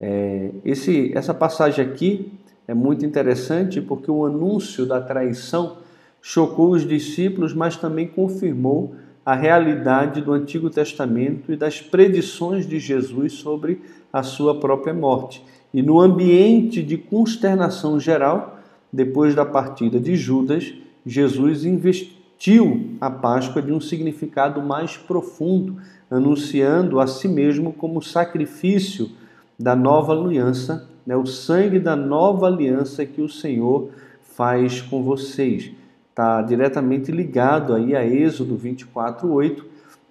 É, 0.00 0.50
esse, 0.64 1.12
essa 1.16 1.34
passagem 1.34 1.84
aqui 1.84 2.32
é 2.66 2.74
muito 2.74 3.04
interessante 3.04 3.80
porque 3.80 4.10
o 4.10 4.24
anúncio 4.24 4.86
da 4.86 5.00
traição 5.00 5.78
chocou 6.22 6.70
os 6.70 6.86
discípulos, 6.86 7.52
mas 7.52 7.76
também 7.76 8.06
confirmou 8.06 8.94
a 9.24 9.34
realidade 9.34 10.20
do 10.20 10.32
Antigo 10.32 10.70
Testamento 10.70 11.52
e 11.52 11.56
das 11.56 11.80
predições 11.80 12.66
de 12.66 12.78
Jesus 12.78 13.34
sobre 13.34 13.80
a 14.12 14.22
sua 14.22 14.58
própria 14.58 14.94
morte. 14.94 15.44
E 15.72 15.82
no 15.82 16.00
ambiente 16.00 16.82
de 16.82 16.96
consternação 16.96 17.98
geral, 17.98 18.58
depois 18.94 19.34
da 19.34 19.44
partida 19.44 19.98
de 19.98 20.14
Judas, 20.14 20.72
Jesus 21.04 21.64
investiu 21.64 22.96
a 23.00 23.10
Páscoa 23.10 23.60
de 23.60 23.72
um 23.72 23.80
significado 23.80 24.62
mais 24.62 24.96
profundo, 24.96 25.76
anunciando 26.08 27.00
a 27.00 27.06
si 27.08 27.26
mesmo 27.26 27.72
como 27.72 28.00
sacrifício 28.00 29.10
da 29.58 29.74
nova 29.74 30.12
aliança, 30.12 30.88
né, 31.04 31.16
o 31.16 31.26
sangue 31.26 31.80
da 31.80 31.96
nova 31.96 32.46
aliança 32.46 33.04
que 33.04 33.20
o 33.20 33.28
Senhor 33.28 33.90
faz 34.22 34.80
com 34.80 35.02
vocês 35.02 35.72
está 36.10 36.40
diretamente 36.42 37.10
ligado 37.10 37.74
aí 37.74 37.96
a 37.96 38.06
Êxodo 38.06 38.56
24:8, 38.56 39.64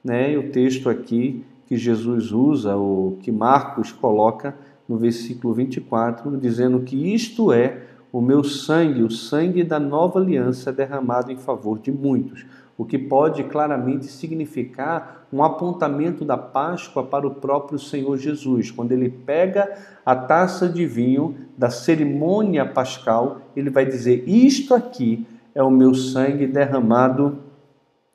né? 0.03 0.37
O 0.37 0.49
texto 0.51 0.89
aqui 0.89 1.45
que 1.65 1.77
Jesus 1.77 2.33
usa, 2.33 2.75
ou 2.75 3.17
que 3.21 3.31
Marcos 3.31 3.93
coloca 3.93 4.53
no 4.87 4.97
versículo 4.97 5.53
24, 5.53 6.35
dizendo 6.35 6.81
que 6.81 7.13
isto 7.13 7.53
é 7.53 7.92
o 8.13 8.21
meu 8.21 8.43
sangue, 8.43 9.01
o 9.01 9.09
sangue 9.09 9.63
da 9.63 9.79
nova 9.79 10.19
aliança 10.19 10.71
derramado 10.71 11.31
em 11.31 11.35
favor 11.35 11.79
de 11.79 11.91
muitos, 11.91 12.45
o 12.77 12.85
que 12.85 12.99
pode 12.99 13.43
claramente 13.45 14.05
significar 14.05 15.27
um 15.33 15.43
apontamento 15.43 16.23
da 16.23 16.37
Páscoa 16.37 17.03
para 17.03 17.25
o 17.25 17.33
próprio 17.33 17.79
Senhor 17.79 18.15
Jesus. 18.17 18.69
Quando 18.69 18.91
ele 18.91 19.09
pega 19.09 19.75
a 20.05 20.15
taça 20.15 20.69
de 20.69 20.85
vinho 20.85 21.35
da 21.57 21.71
cerimônia 21.71 22.67
pascal, 22.67 23.41
ele 23.55 23.71
vai 23.71 23.83
dizer: 23.83 24.23
Isto 24.29 24.75
aqui 24.75 25.25
é 25.55 25.63
o 25.63 25.71
meu 25.71 25.95
sangue 25.95 26.45
derramado 26.45 27.39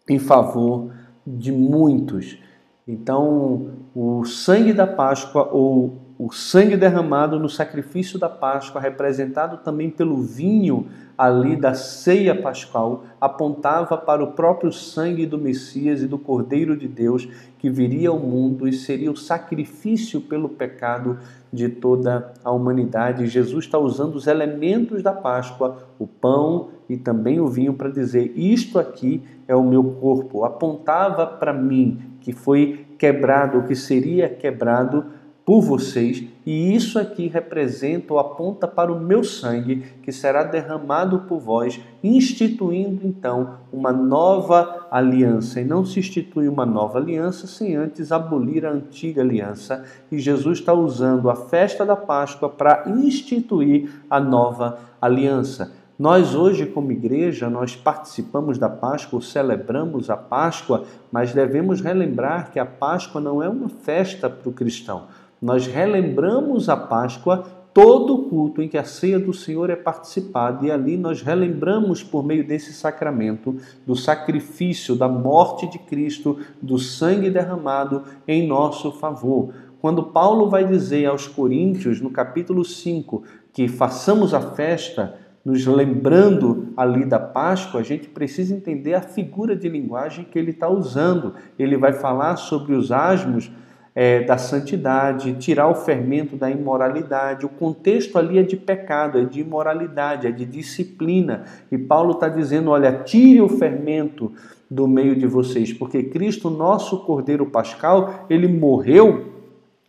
em 0.08 0.20
favor 0.20 0.92
de 1.26 1.50
muitos. 1.50 2.38
Então, 2.86 3.70
o 3.94 4.24
sangue 4.24 4.72
da 4.72 4.86
Páscoa 4.86 5.48
ou 5.52 6.07
o 6.18 6.32
sangue 6.32 6.76
derramado 6.76 7.38
no 7.38 7.48
sacrifício 7.48 8.18
da 8.18 8.28
Páscoa, 8.28 8.80
representado 8.80 9.58
também 9.58 9.88
pelo 9.88 10.20
vinho 10.20 10.88
ali 11.16 11.54
da 11.54 11.74
ceia 11.74 12.34
pascal, 12.34 13.04
apontava 13.20 13.96
para 13.96 14.22
o 14.22 14.32
próprio 14.32 14.72
sangue 14.72 15.26
do 15.26 15.38
Messias 15.38 16.02
e 16.02 16.08
do 16.08 16.18
Cordeiro 16.18 16.76
de 16.76 16.88
Deus 16.88 17.28
que 17.56 17.70
viria 17.70 18.08
ao 18.08 18.18
mundo 18.18 18.66
e 18.66 18.72
seria 18.72 19.10
o 19.10 19.16
sacrifício 19.16 20.20
pelo 20.20 20.48
pecado 20.48 21.18
de 21.52 21.68
toda 21.68 22.32
a 22.44 22.50
humanidade. 22.50 23.26
Jesus 23.26 23.64
está 23.64 23.78
usando 23.78 24.16
os 24.16 24.26
elementos 24.26 25.02
da 25.02 25.12
Páscoa, 25.12 25.78
o 26.00 26.06
pão 26.06 26.70
e 26.88 26.96
também 26.96 27.40
o 27.40 27.46
vinho, 27.46 27.74
para 27.74 27.90
dizer: 27.90 28.32
Isto 28.36 28.78
aqui 28.78 29.22
é 29.46 29.54
o 29.54 29.64
meu 29.64 29.84
corpo. 29.84 30.44
Apontava 30.44 31.26
para 31.26 31.52
mim 31.52 32.00
que 32.20 32.32
foi 32.32 32.86
quebrado, 32.98 33.62
que 33.62 33.74
seria 33.74 34.28
quebrado 34.28 35.17
por 35.48 35.62
vocês, 35.62 36.22
e 36.44 36.76
isso 36.76 36.98
aqui 36.98 37.26
representa 37.26 38.12
ou 38.12 38.18
aponta 38.18 38.68
para 38.68 38.92
o 38.92 39.00
meu 39.00 39.24
sangue 39.24 39.82
que 40.02 40.12
será 40.12 40.44
derramado 40.44 41.20
por 41.20 41.38
vós, 41.38 41.80
instituindo 42.04 43.00
então 43.06 43.54
uma 43.72 43.90
nova 43.90 44.86
aliança. 44.90 45.58
E 45.58 45.64
não 45.64 45.86
se 45.86 46.00
institui 46.00 46.48
uma 46.48 46.66
nova 46.66 46.98
aliança 46.98 47.46
sem 47.46 47.74
antes 47.76 48.12
abolir 48.12 48.66
a 48.66 48.70
antiga 48.70 49.22
aliança. 49.22 49.86
E 50.12 50.18
Jesus 50.18 50.58
está 50.58 50.74
usando 50.74 51.30
a 51.30 51.34
festa 51.34 51.82
da 51.82 51.96
Páscoa 51.96 52.50
para 52.50 52.84
instituir 52.86 53.88
a 54.10 54.20
nova 54.20 54.78
aliança. 55.00 55.72
Nós 55.98 56.34
hoje, 56.34 56.66
como 56.66 56.92
igreja, 56.92 57.48
nós 57.48 57.74
participamos 57.74 58.58
da 58.58 58.68
Páscoa, 58.68 59.22
celebramos 59.22 60.10
a 60.10 60.16
Páscoa, 60.16 60.84
mas 61.10 61.32
devemos 61.32 61.80
relembrar 61.80 62.52
que 62.52 62.58
a 62.58 62.66
Páscoa 62.66 63.18
não 63.18 63.42
é 63.42 63.48
uma 63.48 63.70
festa 63.70 64.28
para 64.28 64.48
o 64.50 64.52
cristão 64.52 65.06
nós 65.40 65.66
relembramos 65.66 66.68
a 66.68 66.76
Páscoa 66.76 67.44
todo 67.72 68.14
o 68.14 68.22
culto 68.28 68.60
em 68.60 68.68
que 68.68 68.76
a 68.76 68.82
ceia 68.82 69.20
do 69.20 69.32
Senhor 69.32 69.70
é 69.70 69.76
participada 69.76 70.66
e 70.66 70.70
ali 70.70 70.96
nós 70.96 71.22
relembramos 71.22 72.02
por 72.02 72.24
meio 72.24 72.44
desse 72.44 72.72
sacramento 72.72 73.56
do 73.86 73.94
sacrifício 73.94 74.96
da 74.96 75.06
morte 75.06 75.70
de 75.70 75.78
Cristo, 75.78 76.38
do 76.60 76.78
sangue 76.78 77.30
derramado 77.30 78.02
em 78.26 78.48
nosso 78.48 78.90
favor. 78.90 79.52
Quando 79.80 80.02
Paulo 80.02 80.50
vai 80.50 80.64
dizer 80.64 81.06
aos 81.06 81.28
Coríntios, 81.28 82.00
no 82.00 82.10
capítulo 82.10 82.64
5, 82.64 83.22
que 83.52 83.68
façamos 83.68 84.34
a 84.34 84.40
festa, 84.40 85.14
nos 85.44 85.64
lembrando 85.64 86.72
ali 86.76 87.04
da 87.04 87.20
Páscoa, 87.20 87.80
a 87.80 87.84
gente 87.84 88.08
precisa 88.08 88.54
entender 88.54 88.94
a 88.94 89.00
figura 89.00 89.54
de 89.54 89.68
linguagem 89.68 90.24
que 90.24 90.36
ele 90.36 90.50
está 90.50 90.68
usando. 90.68 91.34
Ele 91.56 91.76
vai 91.76 91.92
falar 91.92 92.36
sobre 92.36 92.74
os 92.74 92.90
asmos 92.90 93.52
é, 94.00 94.20
da 94.20 94.38
santidade, 94.38 95.34
tirar 95.40 95.66
o 95.66 95.74
fermento 95.74 96.36
da 96.36 96.48
imoralidade. 96.48 97.44
O 97.44 97.48
contexto 97.48 98.16
ali 98.16 98.38
é 98.38 98.44
de 98.44 98.56
pecado, 98.56 99.18
é 99.18 99.24
de 99.24 99.40
imoralidade, 99.40 100.28
é 100.28 100.30
de 100.30 100.44
disciplina. 100.44 101.42
E 101.68 101.76
Paulo 101.76 102.12
está 102.12 102.28
dizendo: 102.28 102.70
olha, 102.70 102.92
tire 102.92 103.40
o 103.40 103.48
fermento 103.48 104.30
do 104.70 104.86
meio 104.86 105.16
de 105.16 105.26
vocês, 105.26 105.72
porque 105.72 106.04
Cristo, 106.04 106.48
nosso 106.48 106.98
Cordeiro 106.98 107.46
Pascal, 107.46 108.26
ele 108.30 108.46
morreu 108.46 109.32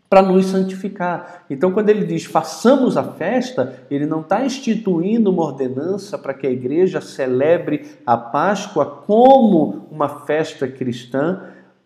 para 0.09 0.23
nos 0.23 0.47
santificar. 0.47 1.45
Então, 1.47 1.71
quando 1.71 1.89
ele 1.89 2.03
diz 2.03 2.25
façamos 2.25 2.97
a 2.97 3.03
festa, 3.03 3.75
ele 3.91 4.07
não 4.07 4.21
está 4.21 4.43
instituindo 4.43 5.29
uma 5.29 5.43
ordenança 5.43 6.17
para 6.17 6.33
que 6.33 6.47
a 6.47 6.51
igreja 6.51 6.99
celebre 6.99 7.85
a 8.03 8.17
Páscoa 8.17 8.87
como 9.05 9.85
uma 9.91 10.09
festa 10.25 10.67
cristã 10.67 11.43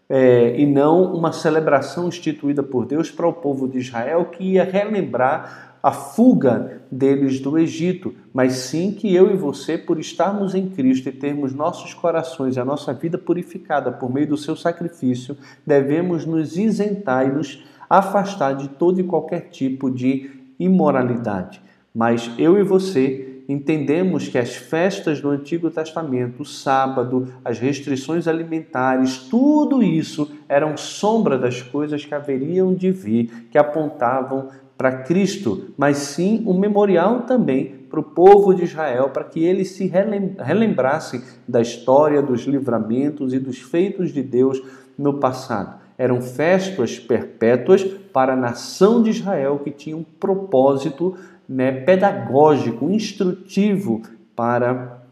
é, 0.10 0.60
e 0.60 0.66
não 0.66 1.14
uma 1.14 1.32
celebração 1.32 2.08
instituída 2.08 2.62
por 2.62 2.86
Deus 2.86 3.10
para 3.10 3.28
o 3.28 3.34
povo 3.34 3.68
de 3.68 3.80
Israel 3.80 4.26
que 4.26 4.44
ia 4.44 4.64
relembrar 4.64 5.74
a 5.84 5.92
fuga 5.92 6.82
deles 6.90 7.42
do 7.42 7.58
Egito, 7.58 8.16
mas 8.34 8.54
sim 8.54 8.92
que 8.92 9.14
eu 9.14 9.34
e 9.34 9.36
você, 9.36 9.78
por 9.78 10.00
estarmos 10.00 10.56
em 10.56 10.70
Cristo 10.70 11.10
e 11.10 11.12
termos 11.12 11.54
nossos 11.54 11.94
corações 11.94 12.56
e 12.56 12.60
a 12.60 12.64
nossa 12.64 12.94
vida 12.94 13.18
purificada 13.18 13.92
por 13.92 14.10
meio 14.10 14.28
do 14.28 14.38
seu 14.38 14.56
sacrifício, 14.56 15.36
devemos 15.68 16.26
nos 16.26 16.58
isentar 16.58 17.28
e 17.28 17.34
nos 17.34 17.66
afastar 17.90 18.56
de 18.56 18.70
todo 18.70 19.02
e 19.02 19.04
qualquer 19.04 19.50
tipo 19.50 19.92
de 19.92 20.32
imoralidade. 20.58 21.62
Mas 21.94 22.32
eu 22.38 22.58
e 22.58 22.64
você 22.64 23.33
entendemos 23.48 24.28
que 24.28 24.38
as 24.38 24.56
festas 24.56 25.20
do 25.20 25.30
Antigo 25.30 25.70
Testamento, 25.70 26.42
o 26.42 26.46
sábado, 26.46 27.34
as 27.44 27.60
restrições 27.60 28.28
alimentares, 28.28 29.18
tudo 29.18 29.84
isso 29.84 30.32
eram 30.48 30.78
sombra 30.78 31.38
das 31.38 31.62
coisas 31.62 32.06
que 32.06 32.16
haveriam 32.16 32.74
de 32.74 32.92
vir, 32.92 33.48
que 33.52 33.58
apontavam 33.58 34.50
para 34.78 35.04
Cristo, 35.04 35.74
mas 35.78 35.98
sim 35.98 36.44
um 36.46 36.58
memorial 36.58 37.22
também 37.22 37.84
para 37.90 38.00
o 38.00 38.04
povo 38.04 38.54
de 38.54 38.64
Israel, 38.64 39.10
para 39.10 39.24
que 39.24 39.44
eles 39.44 39.72
se 39.72 39.86
relembrassem 39.86 41.22
da 41.48 41.62
história, 41.62 42.22
dos 42.22 42.42
livramentos 42.42 43.34
e 43.34 43.40
dos 43.40 43.60
feitos 43.60 44.12
de 44.12 44.24
Deus 44.24 44.62
no 44.98 45.20
passado. 45.20 45.80
Eram 45.96 46.22
festas 46.22 46.98
perpétuas 46.98 47.84
para 48.12 48.34
a 48.34 48.36
nação 48.36 49.04
de 49.04 49.12
Israel 49.12 49.60
que 49.64 49.70
tinha 49.70 49.96
um 49.96 50.04
propósito 50.04 51.16
né, 51.48 51.72
pedagógico, 51.72 52.90
instrutivo 52.90 54.02
para, 54.36 55.04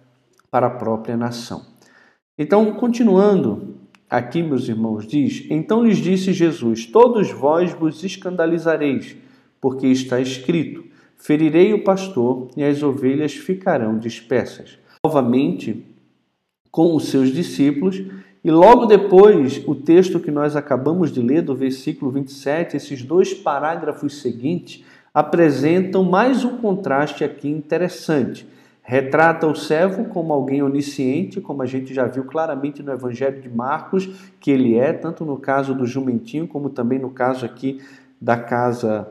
para 0.50 0.68
a 0.68 0.72
própria 0.72 1.18
nação. 1.18 1.66
Então, 2.38 2.74
continuando, 2.74 3.76
aqui, 4.10 4.44
meus 4.44 4.68
irmãos, 4.68 5.08
diz: 5.08 5.46
Então 5.50 5.84
lhes 5.84 5.98
disse 5.98 6.34
Jesus: 6.34 6.86
Todos 6.86 7.32
vós 7.32 7.72
vos 7.74 8.04
escandalizareis 8.04 9.16
porque 9.62 9.88
está 9.88 10.20
escrito: 10.20 10.84
Ferirei 11.16 11.74
o 11.74 11.84
pastor 11.84 12.50
e 12.58 12.64
as 12.64 12.82
ovelhas 12.82 13.34
ficarão 13.34 13.98
dispersas. 14.00 14.80
Novamente, 15.06 15.86
com 16.72 16.96
os 16.96 17.10
seus 17.10 17.32
discípulos, 17.32 18.04
e 18.44 18.50
logo 18.50 18.88
depois, 18.88 19.62
o 19.68 19.76
texto 19.76 20.20
que 20.20 20.32
nós 20.32 20.56
acabamos 20.56 21.12
de 21.12 21.22
ler, 21.22 21.44
do 21.44 21.54
versículo 21.54 22.10
27, 22.10 22.76
esses 22.76 23.04
dois 23.04 23.36
parágrafos 23.36 24.20
seguintes, 24.20 24.84
apresentam 25.14 26.04
mais 26.04 26.46
um 26.46 26.58
contraste 26.58 27.24
aqui 27.24 27.50
interessante. 27.50 28.48
Retrata 28.82 29.46
o 29.46 29.56
servo 29.56 30.06
como 30.06 30.34
alguém 30.34 30.64
onisciente, 30.64 31.40
como 31.40 31.62
a 31.62 31.66
gente 31.66 31.94
já 31.94 32.06
viu 32.06 32.24
claramente 32.24 32.82
no 32.82 32.92
Evangelho 32.92 33.42
de 33.42 33.50
Marcos, 33.50 34.10
que 34.40 34.50
ele 34.50 34.78
é, 34.78 34.92
tanto 34.92 35.24
no 35.24 35.38
caso 35.38 35.76
do 35.76 35.86
jumentinho, 35.86 36.48
como 36.48 36.70
também 36.70 36.98
no 36.98 37.10
caso 37.10 37.46
aqui 37.46 37.80
da 38.20 38.38
casa 38.38 39.08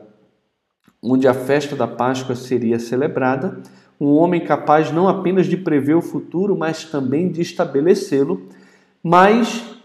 onde 1.01 1.27
a 1.27 1.33
festa 1.33 1.75
da 1.75 1.87
Páscoa 1.87 2.35
seria 2.35 2.77
celebrada, 2.77 3.59
um 3.99 4.09
homem 4.09 4.43
capaz 4.43 4.91
não 4.91 5.07
apenas 5.07 5.47
de 5.47 5.57
prever 5.57 5.95
o 5.95 6.01
futuro, 6.01 6.55
mas 6.55 6.85
também 6.85 7.29
de 7.29 7.41
estabelecê-lo. 7.41 8.47
Mas, 9.03 9.75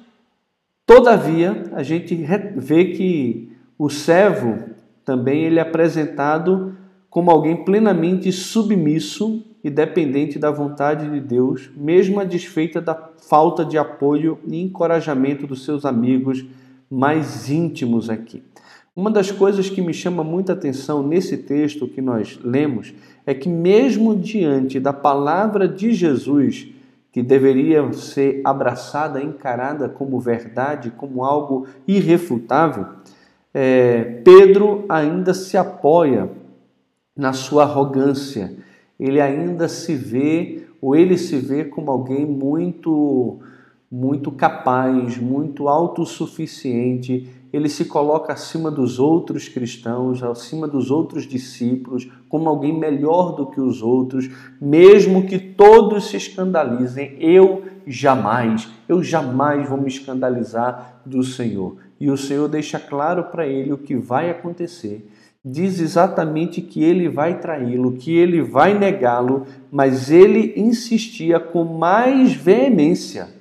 todavia, 0.87 1.65
a 1.73 1.83
gente 1.83 2.15
vê 2.57 2.87
que 2.87 3.53
o 3.79 3.89
servo 3.89 4.75
também 5.07 5.45
ele 5.45 5.61
é 5.61 5.63
apresentado 5.63 6.75
como 7.09 7.31
alguém 7.31 7.65
plenamente 7.65 8.31
submisso 8.33 9.43
e 9.63 9.71
dependente 9.71 10.37
da 10.37 10.51
vontade 10.51 11.09
de 11.09 11.21
Deus, 11.21 11.71
mesmo 11.77 12.19
a 12.21 12.25
desfeita 12.25 12.81
da 12.81 12.95
falta 13.29 13.65
de 13.65 13.79
apoio 13.79 14.39
e 14.47 14.61
encorajamento 14.61 15.47
dos 15.47 15.65
seus 15.65 15.85
amigos 15.85 16.45
mais 16.91 17.49
íntimos 17.49 18.11
aqui. 18.11 18.43
Uma 18.95 19.11
das 19.11 19.31
coisas 19.31 19.71
que 19.71 19.81
me 19.81 19.95
chama 19.95 20.25
muita 20.25 20.55
atenção 20.55 21.07
nesse 21.07 21.37
texto 21.39 21.87
que 21.87 22.03
nós 22.03 22.39
lemos 22.43 22.93
é 23.25 23.33
que, 23.33 23.49
mesmo 23.49 24.17
diante 24.17 24.81
da 24.81 24.93
palavra 24.93 25.69
de 25.69 25.93
Jesus, 25.93 26.69
que 27.13 27.23
deveria 27.23 27.93
ser 27.93 28.41
abraçada, 28.45 29.23
encarada 29.23 29.89
como 29.89 30.19
verdade, 30.19 30.91
como 30.97 31.25
algo 31.25 31.67
irrefutável, 31.87 32.87
é, 33.59 34.21
Pedro 34.23 34.85
ainda 34.87 35.33
se 35.33 35.57
apoia 35.57 36.31
na 37.17 37.33
sua 37.33 37.63
arrogância. 37.63 38.55
Ele 39.01 39.19
ainda 39.19 39.67
se 39.67 39.95
vê, 39.95 40.67
ou 40.79 40.95
ele 40.95 41.17
se 41.17 41.39
vê 41.39 41.65
como 41.65 41.91
alguém 41.91 42.27
muito, 42.27 43.39
muito 43.91 44.31
capaz, 44.31 45.17
muito 45.17 45.69
autossuficiente 45.69 47.31
ele 47.57 47.69
se 47.69 47.87
coloca 47.87 48.33
acima 48.33 48.71
dos 48.71 48.99
outros 48.99 49.49
cristãos, 49.49 50.23
acima 50.23 50.69
dos 50.69 50.91
outros 50.91 51.27
discípulos, 51.27 52.07
como 52.29 52.49
alguém 52.49 52.79
melhor 52.79 53.35
do 53.35 53.47
que 53.47 53.61
os 53.61 53.83
outros, 53.83 54.29
mesmo 54.61 55.27
que 55.27 55.39
todos 55.39 56.11
se 56.11 56.19
escandalizem, 56.19 57.17
eu 57.19 57.63
jamais, 57.87 58.69
eu 58.89 59.03
jamais 59.03 59.69
vou 59.69 59.81
me 59.81 59.89
escandalizar 59.89 61.01
do 61.07 61.23
Senhor. 61.23 61.77
E 61.99 62.11
o 62.11 62.17
Senhor 62.17 62.49
deixa 62.49 62.79
claro 62.79 63.25
para 63.25 63.47
ele 63.47 63.73
o 63.73 63.79
que 63.79 63.97
vai 63.97 64.31
acontecer. 64.31 65.11
Diz 65.45 65.81
exatamente 65.81 66.61
que 66.61 66.83
ele 66.83 67.09
vai 67.09 67.39
traí-lo, 67.39 67.93
que 67.93 68.17
ele 68.17 68.43
vai 68.43 68.77
negá-lo, 68.77 69.47
mas 69.71 70.11
ele 70.11 70.53
insistia 70.57 71.39
com 71.39 71.65
mais 71.65 72.33
veemência 72.33 73.37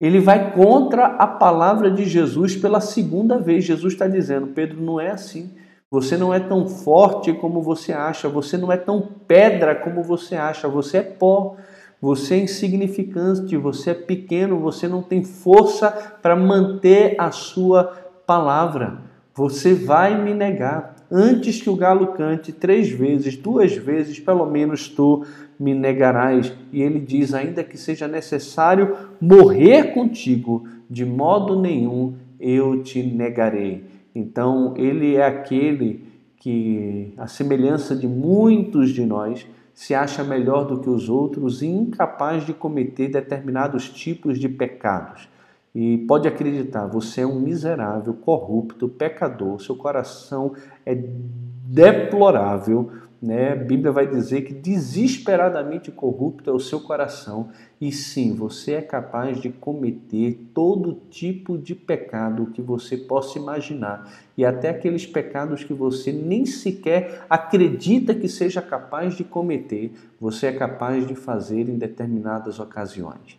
ele 0.00 0.20
vai 0.20 0.52
contra 0.52 1.06
a 1.06 1.26
palavra 1.26 1.90
de 1.90 2.04
Jesus 2.04 2.54
pela 2.54 2.80
segunda 2.80 3.38
vez. 3.38 3.64
Jesus 3.64 3.94
está 3.94 4.06
dizendo: 4.06 4.48
Pedro, 4.48 4.80
não 4.80 5.00
é 5.00 5.10
assim. 5.10 5.50
Você 5.90 6.16
não 6.16 6.34
é 6.34 6.40
tão 6.40 6.66
forte 6.68 7.32
como 7.32 7.62
você 7.62 7.92
acha. 7.92 8.28
Você 8.28 8.58
não 8.58 8.70
é 8.70 8.76
tão 8.76 9.08
pedra 9.26 9.74
como 9.74 10.02
você 10.02 10.36
acha. 10.36 10.68
Você 10.68 10.98
é 10.98 11.02
pó. 11.02 11.56
Você 12.00 12.34
é 12.34 12.38
insignificante. 12.38 13.56
Você 13.56 13.90
é 13.90 13.94
pequeno. 13.94 14.60
Você 14.60 14.86
não 14.88 15.02
tem 15.02 15.24
força 15.24 15.90
para 16.22 16.36
manter 16.36 17.14
a 17.18 17.30
sua 17.30 17.84
palavra. 18.26 18.98
Você 19.34 19.74
vai 19.74 20.22
me 20.22 20.34
negar. 20.34 20.96
Antes 21.10 21.62
que 21.62 21.70
o 21.70 21.76
galo 21.76 22.08
cante 22.08 22.52
três 22.52 22.90
vezes, 22.90 23.36
duas 23.36 23.76
vezes, 23.76 24.18
pelo 24.18 24.44
menos 24.46 24.88
tu 24.88 25.24
me 25.58 25.74
negarás. 25.74 26.52
E 26.72 26.82
ele 26.82 26.98
diz: 26.98 27.32
ainda 27.32 27.62
que 27.62 27.78
seja 27.78 28.08
necessário 28.08 28.96
morrer 29.20 29.94
contigo, 29.94 30.66
de 30.90 31.04
modo 31.04 31.60
nenhum 31.60 32.14
eu 32.40 32.82
te 32.82 33.02
negarei. 33.02 33.84
Então, 34.14 34.74
ele 34.76 35.14
é 35.14 35.26
aquele 35.26 36.04
que, 36.38 37.12
a 37.16 37.26
semelhança 37.26 37.94
de 37.94 38.08
muitos 38.08 38.90
de 38.90 39.04
nós, 39.04 39.46
se 39.76 39.94
acha 39.94 40.24
melhor 40.24 40.64
do 40.64 40.80
que 40.80 40.88
os 40.88 41.10
outros 41.10 41.60
e 41.60 41.66
incapaz 41.66 42.46
de 42.46 42.54
cometer 42.54 43.08
determinados 43.08 43.90
tipos 43.90 44.38
de 44.38 44.48
pecados. 44.48 45.28
E 45.74 45.98
pode 46.08 46.26
acreditar, 46.26 46.86
você 46.86 47.20
é 47.20 47.26
um 47.26 47.38
miserável, 47.38 48.14
corrupto, 48.14 48.88
pecador, 48.88 49.60
seu 49.60 49.76
coração 49.76 50.54
é 50.86 50.94
deplorável, 50.94 52.90
né? 53.20 53.52
A 53.52 53.56
Bíblia 53.56 53.90
vai 53.90 54.06
dizer 54.06 54.42
que 54.42 54.52
desesperadamente 54.52 55.90
corrupto 55.90 56.50
é 56.50 56.52
o 56.52 56.60
seu 56.60 56.80
coração, 56.80 57.50
e 57.80 57.90
sim, 57.92 58.34
você 58.34 58.72
é 58.74 58.82
capaz 58.82 59.40
de 59.40 59.50
cometer 59.50 60.38
todo 60.52 61.00
tipo 61.10 61.56
de 61.56 61.74
pecado 61.74 62.46
que 62.46 62.62
você 62.62 62.96
possa 62.96 63.38
imaginar, 63.38 64.12
e 64.36 64.44
até 64.44 64.70
aqueles 64.70 65.06
pecados 65.06 65.64
que 65.64 65.72
você 65.72 66.12
nem 66.12 66.44
sequer 66.44 67.24
acredita 67.28 68.14
que 68.14 68.28
seja 68.28 68.60
capaz 68.60 69.14
de 69.14 69.24
cometer, 69.24 69.92
você 70.20 70.46
é 70.46 70.52
capaz 70.52 71.06
de 71.06 71.14
fazer 71.14 71.68
em 71.68 71.78
determinadas 71.78 72.58
ocasiões. 72.58 73.38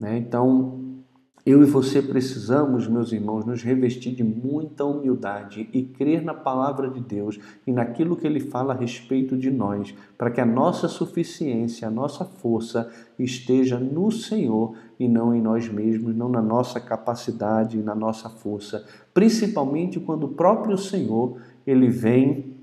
Né? 0.00 0.18
Então, 0.18 0.94
eu 1.46 1.62
e 1.62 1.66
você 1.66 2.00
precisamos, 2.00 2.88
meus 2.88 3.12
irmãos, 3.12 3.44
nos 3.44 3.62
revestir 3.62 4.14
de 4.14 4.24
muita 4.24 4.82
humildade 4.82 5.68
e 5.74 5.82
crer 5.82 6.22
na 6.22 6.32
palavra 6.32 6.88
de 6.88 7.00
Deus 7.00 7.38
e 7.66 7.72
naquilo 7.72 8.16
que 8.16 8.26
ele 8.26 8.40
fala 8.40 8.72
a 8.72 8.76
respeito 8.76 9.36
de 9.36 9.50
nós, 9.50 9.94
para 10.16 10.30
que 10.30 10.40
a 10.40 10.46
nossa 10.46 10.88
suficiência, 10.88 11.86
a 11.86 11.90
nossa 11.90 12.24
força 12.24 12.90
esteja 13.18 13.78
no 13.78 14.10
Senhor 14.10 14.74
e 14.98 15.06
não 15.06 15.34
em 15.34 15.42
nós 15.42 15.68
mesmos, 15.68 16.16
não 16.16 16.30
na 16.30 16.40
nossa 16.40 16.80
capacidade 16.80 17.78
e 17.78 17.82
na 17.82 17.94
nossa 17.94 18.30
força, 18.30 18.86
principalmente 19.12 20.00
quando 20.00 20.24
o 20.24 20.34
próprio 20.34 20.78
Senhor, 20.78 21.38
ele 21.66 21.88
vem 21.88 22.54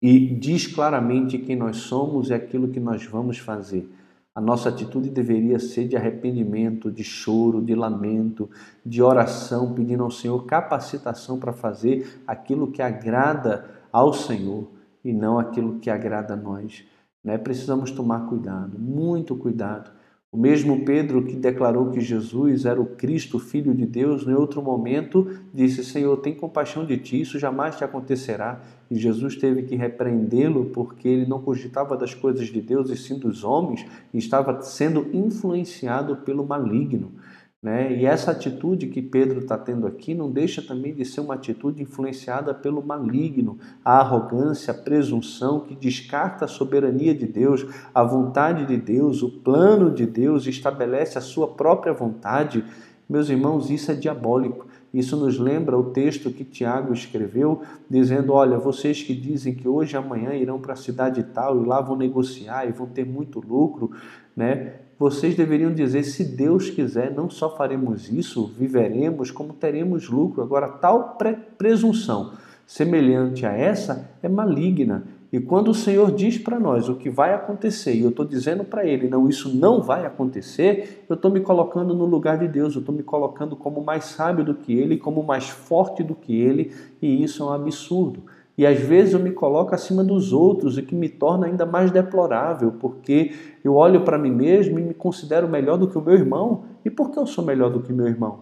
e 0.00 0.36
diz 0.36 0.68
claramente 0.68 1.36
quem 1.36 1.56
nós 1.56 1.78
somos 1.78 2.30
e 2.30 2.34
aquilo 2.34 2.68
que 2.68 2.78
nós 2.78 3.04
vamos 3.04 3.38
fazer. 3.38 3.90
A 4.38 4.40
nossa 4.40 4.68
atitude 4.68 5.10
deveria 5.10 5.58
ser 5.58 5.88
de 5.88 5.96
arrependimento, 5.96 6.92
de 6.92 7.02
choro, 7.02 7.60
de 7.60 7.74
lamento, 7.74 8.48
de 8.86 9.02
oração, 9.02 9.74
pedindo 9.74 10.04
ao 10.04 10.12
Senhor 10.12 10.46
capacitação 10.46 11.40
para 11.40 11.52
fazer 11.52 12.22
aquilo 12.24 12.70
que 12.70 12.80
agrada 12.80 13.68
ao 13.90 14.12
Senhor 14.12 14.68
e 15.04 15.12
não 15.12 15.40
aquilo 15.40 15.80
que 15.80 15.90
agrada 15.90 16.34
a 16.34 16.36
nós. 16.36 16.84
Né? 17.24 17.36
Precisamos 17.36 17.90
tomar 17.90 18.28
cuidado, 18.28 18.78
muito 18.78 19.34
cuidado. 19.34 19.90
O 20.30 20.36
mesmo 20.36 20.84
Pedro 20.84 21.24
que 21.24 21.34
declarou 21.34 21.90
que 21.90 22.02
Jesus 22.02 22.66
era 22.66 22.78
o 22.78 22.84
Cristo, 22.84 23.38
Filho 23.38 23.74
de 23.74 23.86
Deus, 23.86 24.26
em 24.26 24.34
outro 24.34 24.60
momento 24.60 25.26
disse: 25.54 25.82
Senhor, 25.82 26.18
tem 26.18 26.34
compaixão 26.34 26.84
de 26.84 26.98
ti, 26.98 27.18
isso 27.18 27.38
jamais 27.38 27.76
te 27.76 27.84
acontecerá. 27.84 28.60
E 28.90 28.98
Jesus 28.98 29.36
teve 29.36 29.62
que 29.62 29.74
repreendê-lo 29.74 30.66
porque 30.66 31.08
ele 31.08 31.26
não 31.26 31.40
cogitava 31.40 31.96
das 31.96 32.12
coisas 32.12 32.48
de 32.48 32.60
Deus 32.60 32.90
e 32.90 32.96
sim 32.96 33.18
dos 33.18 33.42
homens 33.42 33.86
e 34.12 34.18
estava 34.18 34.60
sendo 34.60 35.08
influenciado 35.14 36.16
pelo 36.16 36.46
maligno. 36.46 37.12
Né? 37.60 37.92
E 37.92 38.06
essa 38.06 38.30
atitude 38.30 38.86
que 38.86 39.02
Pedro 39.02 39.40
está 39.40 39.58
tendo 39.58 39.84
aqui 39.84 40.14
não 40.14 40.30
deixa 40.30 40.62
também 40.62 40.94
de 40.94 41.04
ser 41.04 41.20
uma 41.20 41.34
atitude 41.34 41.82
influenciada 41.82 42.54
pelo 42.54 42.80
maligno, 42.80 43.58
a 43.84 43.98
arrogância, 43.98 44.70
a 44.70 44.76
presunção 44.76 45.60
que 45.60 45.74
descarta 45.74 46.44
a 46.44 46.48
soberania 46.48 47.12
de 47.12 47.26
Deus, 47.26 47.66
a 47.92 48.04
vontade 48.04 48.64
de 48.64 48.76
Deus, 48.76 49.22
o 49.22 49.28
plano 49.40 49.90
de 49.90 50.06
Deus, 50.06 50.46
estabelece 50.46 51.18
a 51.18 51.20
sua 51.20 51.48
própria 51.48 51.92
vontade. 51.92 52.64
Meus 53.08 53.28
irmãos, 53.28 53.70
isso 53.70 53.90
é 53.90 53.94
diabólico. 53.94 54.68
Isso 54.94 55.16
nos 55.16 55.36
lembra 55.36 55.76
o 55.76 55.90
texto 55.90 56.30
que 56.30 56.44
Tiago 56.44 56.94
escreveu, 56.94 57.62
dizendo: 57.90 58.32
Olha, 58.32 58.56
vocês 58.56 59.02
que 59.02 59.14
dizem 59.14 59.54
que 59.54 59.68
hoje 59.68 59.94
e 59.94 59.96
amanhã 59.96 60.32
irão 60.32 60.60
para 60.60 60.72
a 60.72 60.76
cidade 60.76 61.22
tal 61.24 61.60
e 61.60 61.66
lá 61.66 61.80
vão 61.80 61.96
negociar 61.96 62.66
e 62.66 62.72
vão 62.72 62.86
ter 62.86 63.04
muito 63.04 63.40
lucro, 63.40 63.90
né? 64.34 64.76
Vocês 64.98 65.36
deveriam 65.36 65.72
dizer: 65.72 66.02
se 66.02 66.24
Deus 66.24 66.68
quiser, 66.70 67.14
não 67.14 67.30
só 67.30 67.54
faremos 67.54 68.10
isso, 68.10 68.52
viveremos, 68.58 69.30
como 69.30 69.52
teremos 69.52 70.08
lucro. 70.08 70.42
Agora, 70.42 70.68
tal 70.68 71.16
presunção 71.56 72.32
semelhante 72.66 73.46
a 73.46 73.52
essa 73.52 74.10
é 74.22 74.28
maligna. 74.28 75.04
E 75.30 75.38
quando 75.38 75.68
o 75.68 75.74
Senhor 75.74 76.10
diz 76.10 76.38
para 76.38 76.58
nós 76.58 76.88
o 76.88 76.94
que 76.94 77.10
vai 77.10 77.34
acontecer, 77.34 77.94
e 77.94 78.02
eu 78.02 78.08
estou 78.08 78.24
dizendo 78.24 78.64
para 78.64 78.86
Ele, 78.86 79.08
não, 79.08 79.28
isso 79.28 79.54
não 79.54 79.82
vai 79.82 80.06
acontecer, 80.06 81.04
eu 81.08 81.14
estou 81.14 81.30
me 81.30 81.40
colocando 81.40 81.94
no 81.94 82.06
lugar 82.06 82.38
de 82.38 82.48
Deus, 82.48 82.74
eu 82.74 82.80
estou 82.80 82.94
me 82.94 83.02
colocando 83.02 83.54
como 83.54 83.84
mais 83.84 84.06
sábio 84.06 84.42
do 84.42 84.54
que 84.54 84.72
Ele, 84.72 84.96
como 84.96 85.22
mais 85.22 85.48
forte 85.48 86.02
do 86.02 86.14
que 86.14 86.34
Ele, 86.34 86.72
e 87.00 87.22
isso 87.22 87.42
é 87.42 87.46
um 87.46 87.52
absurdo. 87.52 88.22
E 88.58 88.66
às 88.66 88.80
vezes 88.80 89.14
eu 89.14 89.20
me 89.20 89.30
coloco 89.30 89.72
acima 89.72 90.02
dos 90.02 90.32
outros, 90.32 90.76
o 90.76 90.82
que 90.82 90.92
me 90.92 91.08
torna 91.08 91.46
ainda 91.46 91.64
mais 91.64 91.92
deplorável, 91.92 92.72
porque 92.72 93.32
eu 93.62 93.76
olho 93.76 94.02
para 94.02 94.18
mim 94.18 94.32
mesmo 94.32 94.80
e 94.80 94.82
me 94.82 94.94
considero 94.94 95.48
melhor 95.48 95.78
do 95.78 95.86
que 95.86 95.96
o 95.96 96.02
meu 96.02 96.14
irmão. 96.14 96.64
E 96.84 96.90
por 96.90 97.12
que 97.12 97.20
eu 97.20 97.24
sou 97.24 97.44
melhor 97.44 97.70
do 97.70 97.80
que 97.80 97.92
meu 97.92 98.08
irmão? 98.08 98.40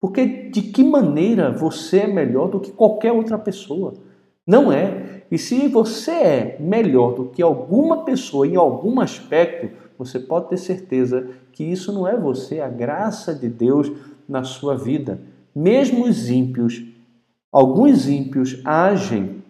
Porque 0.00 0.48
de 0.48 0.62
que 0.62 0.82
maneira 0.82 1.52
você 1.52 1.98
é 1.98 2.06
melhor 2.06 2.48
do 2.48 2.58
que 2.58 2.72
qualquer 2.72 3.12
outra 3.12 3.36
pessoa? 3.38 3.92
Não 4.46 4.72
é. 4.72 5.24
E 5.30 5.36
se 5.36 5.68
você 5.68 6.10
é 6.10 6.56
melhor 6.58 7.14
do 7.14 7.26
que 7.26 7.42
alguma 7.42 8.04
pessoa 8.04 8.46
em 8.46 8.56
algum 8.56 8.98
aspecto, 8.98 9.68
você 9.98 10.18
pode 10.18 10.48
ter 10.48 10.56
certeza 10.56 11.28
que 11.52 11.62
isso 11.62 11.92
não 11.92 12.08
é 12.08 12.16
você, 12.16 12.56
é 12.56 12.64
a 12.64 12.68
graça 12.68 13.34
de 13.34 13.48
Deus 13.48 13.92
na 14.26 14.42
sua 14.42 14.74
vida. 14.74 15.20
Mesmo 15.54 16.06
os 16.06 16.30
ímpios 16.30 16.82
Alguns 17.52 18.08
ímpios 18.08 18.62
agem 18.64 19.42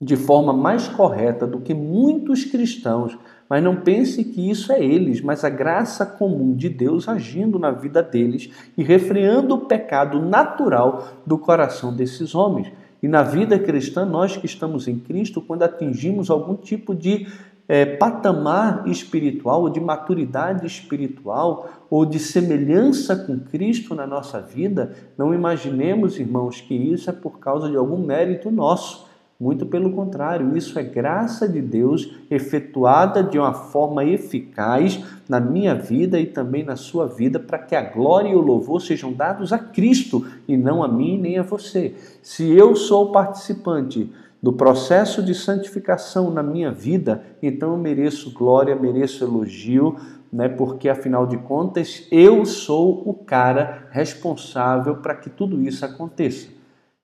de 0.00 0.16
forma 0.16 0.52
mais 0.52 0.88
correta 0.88 1.46
do 1.46 1.60
que 1.60 1.74
muitos 1.74 2.44
cristãos, 2.44 3.18
mas 3.48 3.62
não 3.62 3.76
pense 3.76 4.24
que 4.24 4.50
isso 4.50 4.72
é 4.72 4.82
eles, 4.82 5.20
mas 5.20 5.44
a 5.44 5.50
graça 5.50 6.06
comum 6.06 6.54
de 6.54 6.68
Deus 6.68 7.08
agindo 7.08 7.58
na 7.58 7.70
vida 7.70 8.02
deles 8.02 8.48
e 8.78 8.82
refreando 8.82 9.54
o 9.54 9.66
pecado 9.66 10.20
natural 10.20 11.08
do 11.26 11.36
coração 11.36 11.94
desses 11.94 12.34
homens. 12.34 12.72
E 13.02 13.08
na 13.08 13.22
vida 13.22 13.58
cristã, 13.58 14.04
nós 14.04 14.36
que 14.36 14.46
estamos 14.46 14.86
em 14.86 14.98
Cristo, 14.98 15.40
quando 15.40 15.64
atingimos 15.64 16.30
algum 16.30 16.54
tipo 16.54 16.94
de 16.94 17.26
é, 17.68 17.84
patamar 17.84 18.86
espiritual, 18.86 19.62
ou 19.62 19.70
de 19.70 19.80
maturidade 19.80 20.66
espiritual, 20.66 21.70
ou 21.88 22.04
de 22.04 22.18
semelhança 22.18 23.16
com 23.16 23.38
Cristo 23.38 23.94
na 23.94 24.06
nossa 24.06 24.40
vida, 24.40 24.94
não 25.16 25.34
imaginemos, 25.34 26.18
irmãos, 26.18 26.60
que 26.60 26.74
isso 26.74 27.08
é 27.08 27.12
por 27.12 27.38
causa 27.38 27.70
de 27.70 27.76
algum 27.76 27.98
mérito 27.98 28.50
nosso. 28.50 29.10
Muito 29.42 29.66
pelo 29.66 29.90
contrário, 29.90 30.56
isso 30.56 30.78
é 30.78 30.84
graça 30.84 31.48
de 31.48 31.60
Deus 31.60 32.14
efetuada 32.30 33.24
de 33.24 33.40
uma 33.40 33.52
forma 33.52 34.04
eficaz 34.04 35.02
na 35.28 35.40
minha 35.40 35.74
vida 35.74 36.20
e 36.20 36.26
também 36.26 36.62
na 36.62 36.76
sua 36.76 37.06
vida, 37.06 37.40
para 37.40 37.58
que 37.58 37.74
a 37.74 37.82
glória 37.82 38.28
e 38.28 38.36
o 38.36 38.40
louvor 38.40 38.80
sejam 38.80 39.12
dados 39.12 39.52
a 39.52 39.58
Cristo 39.58 40.24
e 40.46 40.56
não 40.56 40.80
a 40.80 40.86
mim 40.86 41.18
nem 41.18 41.38
a 41.38 41.42
você. 41.42 41.92
Se 42.22 42.52
eu 42.52 42.76
sou 42.76 43.10
participante 43.10 44.12
do 44.42 44.52
processo 44.52 45.22
de 45.22 45.34
santificação 45.34 46.28
na 46.28 46.42
minha 46.42 46.72
vida, 46.72 47.22
então 47.40 47.70
eu 47.70 47.78
mereço 47.78 48.32
glória, 48.32 48.74
mereço 48.74 49.22
elogio, 49.22 49.96
né? 50.32 50.48
Porque 50.48 50.88
afinal 50.88 51.26
de 51.26 51.36
contas 51.36 52.08
eu 52.10 52.44
sou 52.44 53.08
o 53.08 53.14
cara 53.14 53.86
responsável 53.92 54.96
para 54.96 55.14
que 55.14 55.30
tudo 55.30 55.62
isso 55.62 55.84
aconteça. 55.84 56.48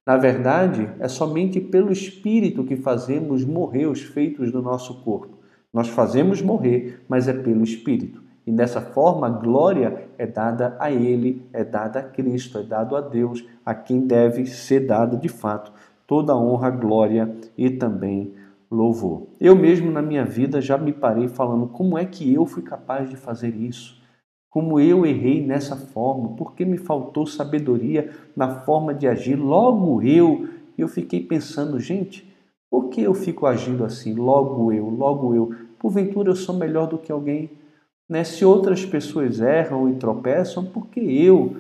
Na 0.05 0.17
verdade, 0.17 0.91
é 0.99 1.07
somente 1.07 1.61
pelo 1.61 1.93
Espírito 1.93 2.65
que 2.65 2.77
fazemos 2.77 3.45
morrer 3.45 3.87
os 3.87 4.01
feitos 4.03 4.51
do 4.51 4.61
nosso 4.61 5.03
corpo. 5.03 5.39
Nós 5.73 5.89
fazemos 5.89 6.43
morrer, 6.43 7.03
mas 7.07 7.29
é 7.29 7.33
pelo 7.33 7.63
Espírito. 7.63 8.23
E 8.47 8.51
dessa 8.51 8.81
forma, 8.81 9.27
a 9.27 9.31
glória 9.31 10.09
é 10.17 10.27
dada 10.27 10.75
a 10.81 10.91
Ele, 10.91 11.47
é 11.53 11.63
dada 11.63 12.01
a 12.01 12.03
Cristo, 12.03 12.57
é 12.57 12.63
dado 12.63 12.97
a 12.97 13.03
Deus, 13.03 13.45
a 13.65 13.75
quem 13.75 14.07
deve 14.07 14.47
ser 14.47 14.87
dada 14.87 15.19
de 15.19 15.29
fato 15.29 15.71
toda 16.09 16.35
honra, 16.35 16.71
glória 16.71 17.31
e 17.57 17.69
também 17.69 18.33
louvor. 18.71 19.29
Eu 19.39 19.55
mesmo 19.55 19.93
na 19.93 20.01
minha 20.01 20.25
vida 20.25 20.61
já 20.61 20.79
me 20.79 20.93
parei 20.93 21.29
falando 21.29 21.67
como 21.67 21.99
é 21.99 22.05
que 22.07 22.33
eu 22.33 22.47
fui 22.47 22.63
capaz 22.63 23.11
de 23.11 23.17
fazer 23.17 23.55
isso? 23.55 23.97
Como 24.51 24.81
eu 24.81 25.05
errei 25.05 25.47
nessa 25.47 25.77
forma? 25.77 26.31
Porque 26.31 26.65
me 26.65 26.79
faltou 26.79 27.27
sabedoria 27.27 28.11
na 28.35 28.61
forma 28.61 28.95
de 28.95 29.07
agir? 29.07 29.37
Logo 29.37 30.03
eu, 30.03 30.49
eu 30.77 30.89
fiquei 30.89 31.21
pensando, 31.21 31.79
gente, 31.79 32.27
por 32.71 32.89
que 32.89 33.03
eu 33.03 33.13
fico 33.13 33.47
agindo 33.47 33.85
assim? 33.85 34.15
Logo 34.15 34.73
eu, 34.73 34.89
logo 34.89 35.35
eu. 35.35 35.55
Porventura 35.79 36.31
eu 36.31 36.37
sou 36.37 36.57
melhor 36.57 36.87
do 36.87 36.97
que 36.97 37.13
alguém? 37.13 37.51
Né? 38.09 38.25
Se 38.25 38.47
outras 38.47 38.85
pessoas 38.85 39.41
erram 39.41 39.91
e 39.91 39.97
tropeçam, 39.97 40.65
porque 40.65 41.01
eu 41.01 41.59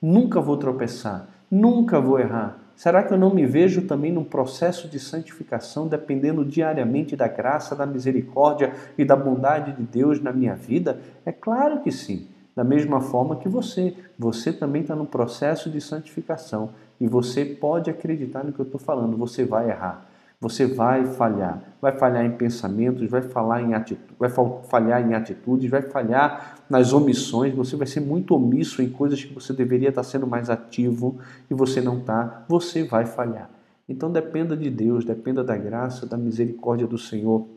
nunca 0.00 0.40
vou 0.40 0.56
tropeçar, 0.56 1.28
nunca 1.50 2.00
vou 2.00 2.20
errar. 2.20 2.67
Será 2.78 3.02
que 3.02 3.12
eu 3.12 3.18
não 3.18 3.34
me 3.34 3.44
vejo 3.44 3.88
também 3.88 4.12
num 4.12 4.22
processo 4.22 4.86
de 4.86 5.00
santificação, 5.00 5.88
dependendo 5.88 6.44
diariamente 6.44 7.16
da 7.16 7.26
graça, 7.26 7.74
da 7.74 7.84
misericórdia 7.84 8.72
e 8.96 9.04
da 9.04 9.16
bondade 9.16 9.72
de 9.72 9.82
Deus 9.82 10.22
na 10.22 10.32
minha 10.32 10.54
vida? 10.54 11.00
É 11.26 11.32
claro 11.32 11.80
que 11.80 11.90
sim. 11.90 12.28
Da 12.54 12.62
mesma 12.62 13.00
forma 13.00 13.34
que 13.34 13.48
você, 13.48 13.96
você 14.16 14.52
também 14.52 14.82
está 14.82 14.94
num 14.94 15.06
processo 15.06 15.68
de 15.68 15.80
santificação 15.80 16.70
e 17.00 17.08
você 17.08 17.44
pode 17.44 17.90
acreditar 17.90 18.44
no 18.44 18.52
que 18.52 18.60
eu 18.60 18.64
estou 18.64 18.80
falando. 18.80 19.16
Você 19.16 19.44
vai 19.44 19.70
errar. 19.70 20.07
Você 20.40 20.66
vai 20.66 21.04
falhar, 21.04 21.76
vai 21.82 21.98
falhar 21.98 22.24
em 22.24 22.30
pensamentos, 22.30 23.10
vai, 23.10 23.22
falar 23.22 23.60
em 23.60 23.74
atitu 23.74 24.14
vai 24.16 24.30
falhar 24.68 25.04
em 25.04 25.12
atitudes, 25.12 25.68
vai 25.68 25.82
falhar 25.82 26.60
nas 26.70 26.92
omissões, 26.92 27.52
você 27.52 27.74
vai 27.74 27.88
ser 27.88 28.00
muito 28.00 28.36
omisso 28.36 28.80
em 28.80 28.88
coisas 28.88 29.24
que 29.24 29.34
você 29.34 29.52
deveria 29.52 29.88
estar 29.88 30.04
sendo 30.04 30.28
mais 30.28 30.48
ativo 30.48 31.18
e 31.50 31.54
você 31.54 31.80
não 31.80 31.98
está, 31.98 32.44
você 32.48 32.84
vai 32.84 33.04
falhar. 33.04 33.50
Então 33.88 34.12
dependa 34.12 34.56
de 34.56 34.70
Deus, 34.70 35.04
dependa 35.04 35.42
da 35.42 35.56
graça, 35.56 36.06
da 36.06 36.16
misericórdia 36.16 36.86
do 36.86 36.98
Senhor 36.98 37.48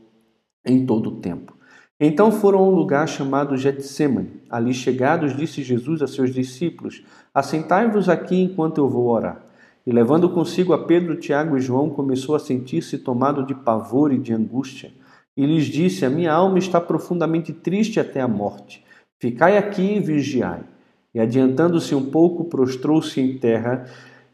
em 0.65 0.83
todo 0.83 1.09
o 1.09 1.15
tempo. 1.19 1.55
Então 1.99 2.31
foram 2.31 2.57
a 2.57 2.63
um 2.63 2.71
lugar 2.71 3.07
chamado 3.07 3.55
Getsemane. 3.55 4.41
Ali 4.49 4.73
chegados, 4.73 5.37
disse 5.37 5.61
Jesus 5.61 6.01
a 6.01 6.07
seus 6.07 6.33
discípulos: 6.33 7.05
Assentai-vos 7.31 8.09
aqui 8.09 8.41
enquanto 8.41 8.79
eu 8.79 8.89
vou 8.89 9.07
orar. 9.07 9.50
E 9.85 9.91
levando 9.91 10.29
consigo 10.29 10.73
a 10.73 10.85
Pedro, 10.85 11.15
Tiago 11.15 11.57
e 11.57 11.61
João, 11.61 11.89
começou 11.89 12.35
a 12.35 12.39
sentir-se 12.39 12.99
tomado 12.99 13.45
de 13.45 13.55
pavor 13.55 14.13
e 14.13 14.17
de 14.17 14.33
angústia. 14.33 14.91
E 15.35 15.45
lhes 15.45 15.65
disse: 15.65 16.05
A 16.05 16.09
minha 16.09 16.31
alma 16.31 16.59
está 16.59 16.79
profundamente 16.79 17.51
triste 17.51 17.99
até 17.99 18.21
a 18.21 18.27
morte. 18.27 18.83
Ficai 19.19 19.57
aqui 19.57 19.95
e 19.95 19.99
vigiai. 19.99 20.61
E 21.13 21.19
adiantando-se 21.19 21.93
um 21.95 22.09
pouco, 22.09 22.45
prostrou-se 22.45 23.19
em 23.19 23.37
terra 23.37 23.85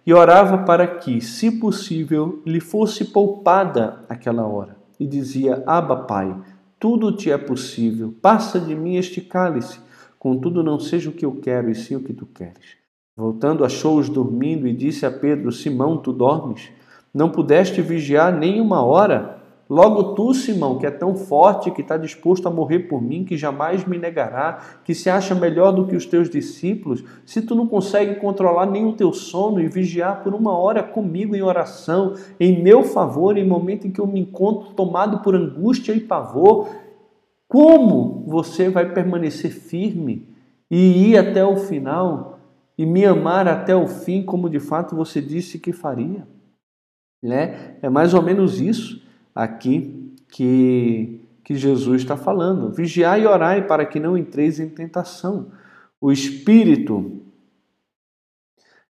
e 0.05 0.13
orava 0.13 0.59
para 0.59 0.87
que, 0.87 1.19
se 1.21 1.51
possível, 1.59 2.41
lhe 2.45 2.59
fosse 2.59 3.05
poupada 3.05 4.05
aquela 4.07 4.45
hora. 4.45 4.77
E 4.99 5.07
dizia: 5.07 5.63
Abba, 5.65 5.95
Pai, 5.95 6.35
tudo 6.79 7.11
te 7.11 7.31
é 7.31 7.37
possível, 7.37 8.13
passa 8.21 8.59
de 8.59 8.75
mim 8.75 8.95
este 8.95 9.21
cálice. 9.21 9.79
Contudo, 10.19 10.63
não 10.63 10.79
seja 10.79 11.09
o 11.09 11.13
que 11.13 11.25
eu 11.25 11.35
quero, 11.41 11.69
e 11.69 11.75
sim 11.75 11.95
o 11.95 12.03
que 12.03 12.13
tu 12.13 12.25
queres. 12.25 12.77
Voltando, 13.17 13.65
achou-os 13.65 14.09
dormindo 14.09 14.67
e 14.67 14.73
disse 14.73 15.03
a 15.03 15.09
Pedro: 15.09 15.51
Simão, 15.51 15.97
tu 15.97 16.13
dormes? 16.13 16.69
Não 17.11 17.31
pudeste 17.31 17.81
vigiar 17.81 18.31
nem 18.31 18.61
uma 18.61 18.83
hora? 18.83 19.39
Logo 19.67 20.13
tu, 20.13 20.35
Simão, 20.35 20.77
que 20.77 20.85
é 20.85 20.91
tão 20.91 21.15
forte, 21.15 21.71
que 21.71 21.81
está 21.81 21.97
disposto 21.97 22.47
a 22.47 22.51
morrer 22.51 22.81
por 22.81 23.01
mim, 23.01 23.25
que 23.25 23.35
jamais 23.35 23.83
me 23.85 23.97
negará, 23.97 24.59
que 24.85 24.93
se 24.93 25.09
acha 25.09 25.33
melhor 25.33 25.71
do 25.71 25.87
que 25.87 25.95
os 25.95 26.05
teus 26.05 26.29
discípulos, 26.29 27.03
se 27.25 27.41
tu 27.41 27.55
não 27.55 27.67
consegue 27.67 28.15
controlar 28.15 28.67
nem 28.67 28.85
o 28.85 28.93
teu 28.93 29.11
sono 29.11 29.59
e 29.59 29.67
vigiar 29.67 30.23
por 30.23 30.35
uma 30.35 30.55
hora 30.55 30.83
comigo 30.83 31.35
em 31.35 31.41
oração, 31.41 32.13
em 32.39 32.61
meu 32.61 32.83
favor, 32.83 33.35
em 33.35 33.45
momento 33.45 33.87
em 33.87 33.91
que 33.91 33.99
eu 33.99 34.07
me 34.07 34.19
encontro 34.19 34.73
tomado 34.73 35.19
por 35.23 35.35
angústia 35.35 35.91
e 35.91 35.99
pavor, 35.99 36.69
como 37.47 38.23
você 38.27 38.69
vai 38.69 38.93
permanecer 38.93 39.51
firme 39.51 40.29
e 40.69 41.09
ir 41.09 41.17
até 41.17 41.43
o 41.43 41.57
final 41.57 42.36
e 42.77 42.85
me 42.85 43.05
amar 43.05 43.47
até 43.47 43.75
o 43.75 43.87
fim, 43.87 44.23
como 44.23 44.49
de 44.49 44.59
fato 44.59 44.95
você 44.95 45.19
disse 45.19 45.57
que 45.57 45.73
faria? 45.73 46.27
Né? 47.21 47.77
É 47.81 47.89
mais 47.89 48.13
ou 48.13 48.21
menos 48.21 48.61
isso 48.61 49.01
aqui 49.33 50.13
que, 50.29 51.19
que 51.43 51.55
Jesus 51.55 52.01
está 52.01 52.15
falando. 52.15 52.71
Vigiai 52.71 53.23
e 53.23 53.27
orai 53.27 53.65
para 53.65 53.85
que 53.85 53.99
não 53.99 54.17
entreis 54.17 54.59
em 54.59 54.69
tentação. 54.69 55.51
O 55.99 56.11
espírito, 56.11 57.23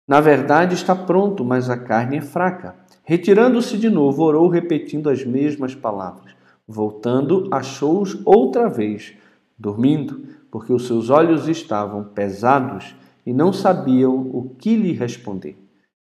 na 0.08 0.20
verdade, 0.20 0.74
está 0.74 0.96
pronto, 0.96 1.46
mas 1.46 1.70
a 1.70 1.78
carne 1.78 2.18
é 2.18 2.22
fraca. 2.22 2.76
Retirando-se 3.04 3.78
de 3.78 3.90
novo, 3.90 4.24
orou 4.24 4.48
repetindo 4.48 5.12
as 5.12 5.24
mesmas 5.24 5.76
palavras. 5.76 6.36
Voltando, 6.68 7.48
achou-os 7.52 8.20
outra 8.26 8.68
vez, 8.68 9.14
dormindo, 9.56 10.28
porque 10.50 10.74
os 10.74 10.88
seus 10.88 11.12
olhos 11.12 11.48
estavam 11.48 12.04
pesados 12.04 12.96
e 13.26 13.34
não 13.34 13.52
sabiam 13.52 14.16
o 14.16 14.56
que 14.58 14.76
lhe 14.76 14.92
responder. 14.92 15.58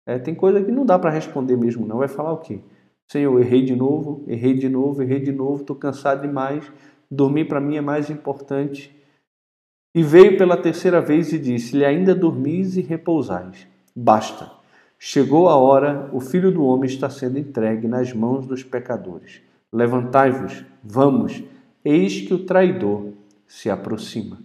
É, 0.06 0.17
tem 0.19 0.36
coisa 0.36 0.63
que 0.63 0.71
não 0.71 0.86
dá 0.86 0.97
para 0.97 1.10
responder 1.10 1.58
mesmo, 1.58 1.86
não. 1.86 1.97
Vai 1.97 2.08
falar 2.08 2.32
o 2.34 2.38
quê? 2.38 2.60
Senhor, 3.10 3.39
errei 3.39 3.63
de 3.63 3.75
novo, 3.75 4.23
errei 4.27 4.53
de 4.53 4.69
novo, 4.69 5.01
errei 5.01 5.19
de 5.19 5.32
novo, 5.32 5.62
estou 5.62 5.75
cansado 5.75 6.21
demais, 6.21 6.71
dormir 7.10 7.45
para 7.45 7.60
mim 7.60 7.77
é 7.77 7.82
mais 7.82 8.10
importante. 8.10 8.95
E 9.95 10.03
veio 10.03 10.38
pela 10.38 10.56
terceira 10.56 11.01
vez 11.01 11.34
e 11.34 11.39
disse-lhe: 11.39 11.84
Ainda 11.84 12.13
dormis 12.13 12.77
e 12.77 12.82
repousais. 12.82 13.67
Basta. 13.95 14.51
Chegou 14.99 15.47
a 15.47 15.56
hora, 15.56 16.10
o 16.12 16.19
filho 16.19 16.51
do 16.51 16.63
homem 16.63 16.89
está 16.89 17.10
sendo 17.10 17.38
entregue 17.38 17.88
nas 17.88 18.13
mãos 18.13 18.45
dos 18.45 18.63
pecadores. 18.63 19.41
Levantai-vos, 19.71 20.65
vamos, 20.84 21.43
eis 21.86 22.21
que 22.21 22.34
o 22.34 22.45
traidor 22.45 23.12
se 23.45 23.69
aproxima. 23.69 24.39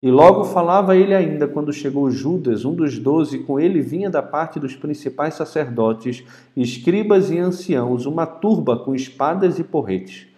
E 0.00 0.10
logo 0.12 0.44
falava 0.44 0.96
ele 0.96 1.12
ainda 1.12 1.48
quando 1.48 1.72
chegou 1.72 2.08
Judas, 2.08 2.64
um 2.64 2.72
dos 2.72 2.98
doze, 2.98 3.40
com 3.40 3.58
ele 3.58 3.80
vinha 3.80 4.08
da 4.08 4.22
parte 4.22 4.60
dos 4.60 4.76
principais 4.76 5.34
sacerdotes, 5.34 6.24
escribas 6.56 7.30
e 7.32 7.38
anciãos, 7.38 8.06
uma 8.06 8.24
turba 8.24 8.76
com 8.76 8.94
espadas 8.94 9.58
e 9.58 9.64
porretes. 9.64 10.28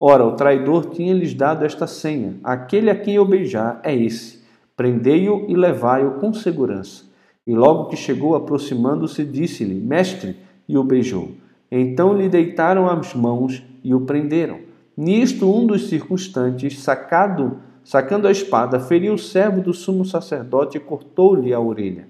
Ora, 0.00 0.24
o 0.24 0.36
traidor 0.36 0.90
tinha-lhes 0.90 1.34
dado 1.34 1.64
esta 1.64 1.88
senha: 1.88 2.36
aquele 2.44 2.90
a 2.90 2.94
quem 2.94 3.16
eu 3.16 3.24
beijar 3.24 3.80
é 3.82 3.92
esse. 3.92 4.44
Prendei-o 4.76 5.46
e 5.48 5.56
levai-o 5.56 6.20
com 6.20 6.32
segurança. 6.32 7.04
E 7.44 7.52
logo 7.52 7.86
que 7.86 7.96
chegou, 7.96 8.36
aproximando-se, 8.36 9.24
disse-lhe: 9.24 9.74
Mestre, 9.74 10.36
e 10.68 10.78
o 10.78 10.84
beijou. 10.84 11.32
Então 11.70 12.16
lhe 12.16 12.28
deitaram 12.28 12.88
as 12.88 13.12
mãos 13.14 13.64
e 13.82 13.92
o 13.92 14.02
prenderam. 14.02 14.60
Nisto, 14.96 15.52
um 15.52 15.66
dos 15.66 15.88
circunstantes, 15.88 16.78
sacado 16.80 17.58
Sacando 17.88 18.28
a 18.28 18.30
espada, 18.30 18.78
feriu 18.78 19.14
o 19.14 19.18
servo 19.18 19.62
do 19.62 19.72
sumo 19.72 20.04
sacerdote 20.04 20.76
e 20.76 20.80
cortou-lhe 20.80 21.54
a 21.54 21.58
orelha. 21.58 22.06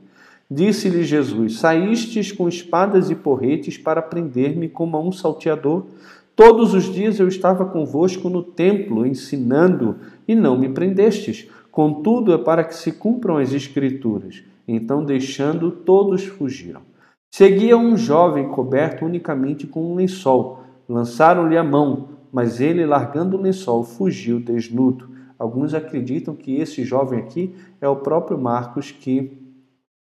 Disse-lhe 0.50 1.04
Jesus: 1.04 1.60
Saístes 1.60 2.32
com 2.32 2.48
espadas 2.48 3.10
e 3.10 3.14
porretes 3.14 3.78
para 3.78 4.02
prender-me 4.02 4.68
como 4.68 4.96
a 4.96 5.00
um 5.00 5.12
salteador? 5.12 5.86
Todos 6.34 6.74
os 6.74 6.92
dias 6.92 7.20
eu 7.20 7.28
estava 7.28 7.64
convosco 7.64 8.28
no 8.28 8.42
templo, 8.42 9.06
ensinando, 9.06 9.94
e 10.26 10.34
não 10.34 10.58
me 10.58 10.68
prendestes. 10.68 11.48
Contudo, 11.70 12.32
é 12.32 12.38
para 12.38 12.64
que 12.64 12.74
se 12.74 12.90
cumpram 12.90 13.36
as 13.36 13.52
Escrituras. 13.52 14.42
Então, 14.66 15.04
deixando, 15.04 15.70
todos 15.70 16.24
fugiram. 16.24 16.80
Seguia 17.30 17.78
um 17.78 17.96
jovem 17.96 18.48
coberto 18.48 19.04
unicamente 19.04 19.64
com 19.64 19.92
um 19.92 19.94
lençol. 19.94 20.58
Lançaram-lhe 20.88 21.56
a 21.56 21.62
mão, 21.62 22.08
mas 22.32 22.60
ele, 22.60 22.84
largando 22.84 23.36
o 23.36 23.40
lençol, 23.40 23.84
fugiu 23.84 24.40
desnudo. 24.40 25.17
Alguns 25.38 25.72
acreditam 25.74 26.34
que 26.34 26.56
esse 26.56 26.84
jovem 26.84 27.20
aqui 27.20 27.54
é 27.80 27.88
o 27.88 27.96
próprio 27.96 28.36
Marcos 28.36 28.90
que 28.90 29.38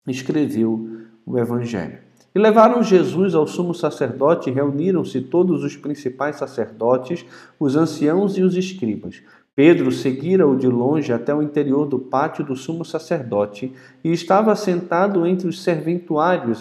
escreveu 0.07 1.07
o 1.27 1.39
Evangelho. 1.39 1.99
E 2.35 2.39
levaram 2.39 2.83
Jesus 2.83 3.35
ao 3.35 3.47
sumo 3.47 3.75
sacerdote 3.75 4.49
e 4.49 4.53
reuniram-se 4.53 5.21
todos 5.21 5.65
os 5.65 5.77
principais 5.77 6.37
sacerdotes, 6.37 7.25
os 7.59 7.77
anciãos 7.77 8.39
e 8.39 8.43
os 8.43 8.57
escribas. 8.57 9.23
Pedro 9.55 9.91
seguira-o 9.91 10.57
de 10.57 10.69
longe 10.69 11.13
até 11.13 11.35
o 11.35 11.43
interior 11.43 11.85
do 11.85 11.99
pátio 11.99 12.45
do 12.45 12.55
sumo 12.55 12.85
sacerdote 12.85 13.73
e 14.05 14.13
estava 14.13 14.55
sentado 14.55 15.27
entre 15.27 15.49
os 15.49 15.63
serventuários, 15.65 16.61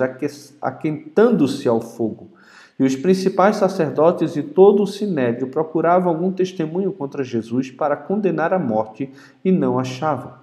aquentando-se 0.59 1.67
ao 1.67 1.79
fogo. 1.79 2.31
E 2.79 2.83
os 2.83 2.95
principais 2.95 3.55
sacerdotes 3.55 4.35
e 4.35 4.43
todo 4.43 4.83
o 4.83 4.87
sinédrio 4.87 5.47
procuravam 5.47 6.09
algum 6.09 6.31
testemunho 6.31 6.91
contra 6.91 7.23
Jesus 7.23 7.71
para 7.71 7.95
condenar 7.95 8.53
à 8.53 8.59
morte 8.59 9.09
e 9.43 9.51
não 9.51 9.79
achavam. 9.79 10.33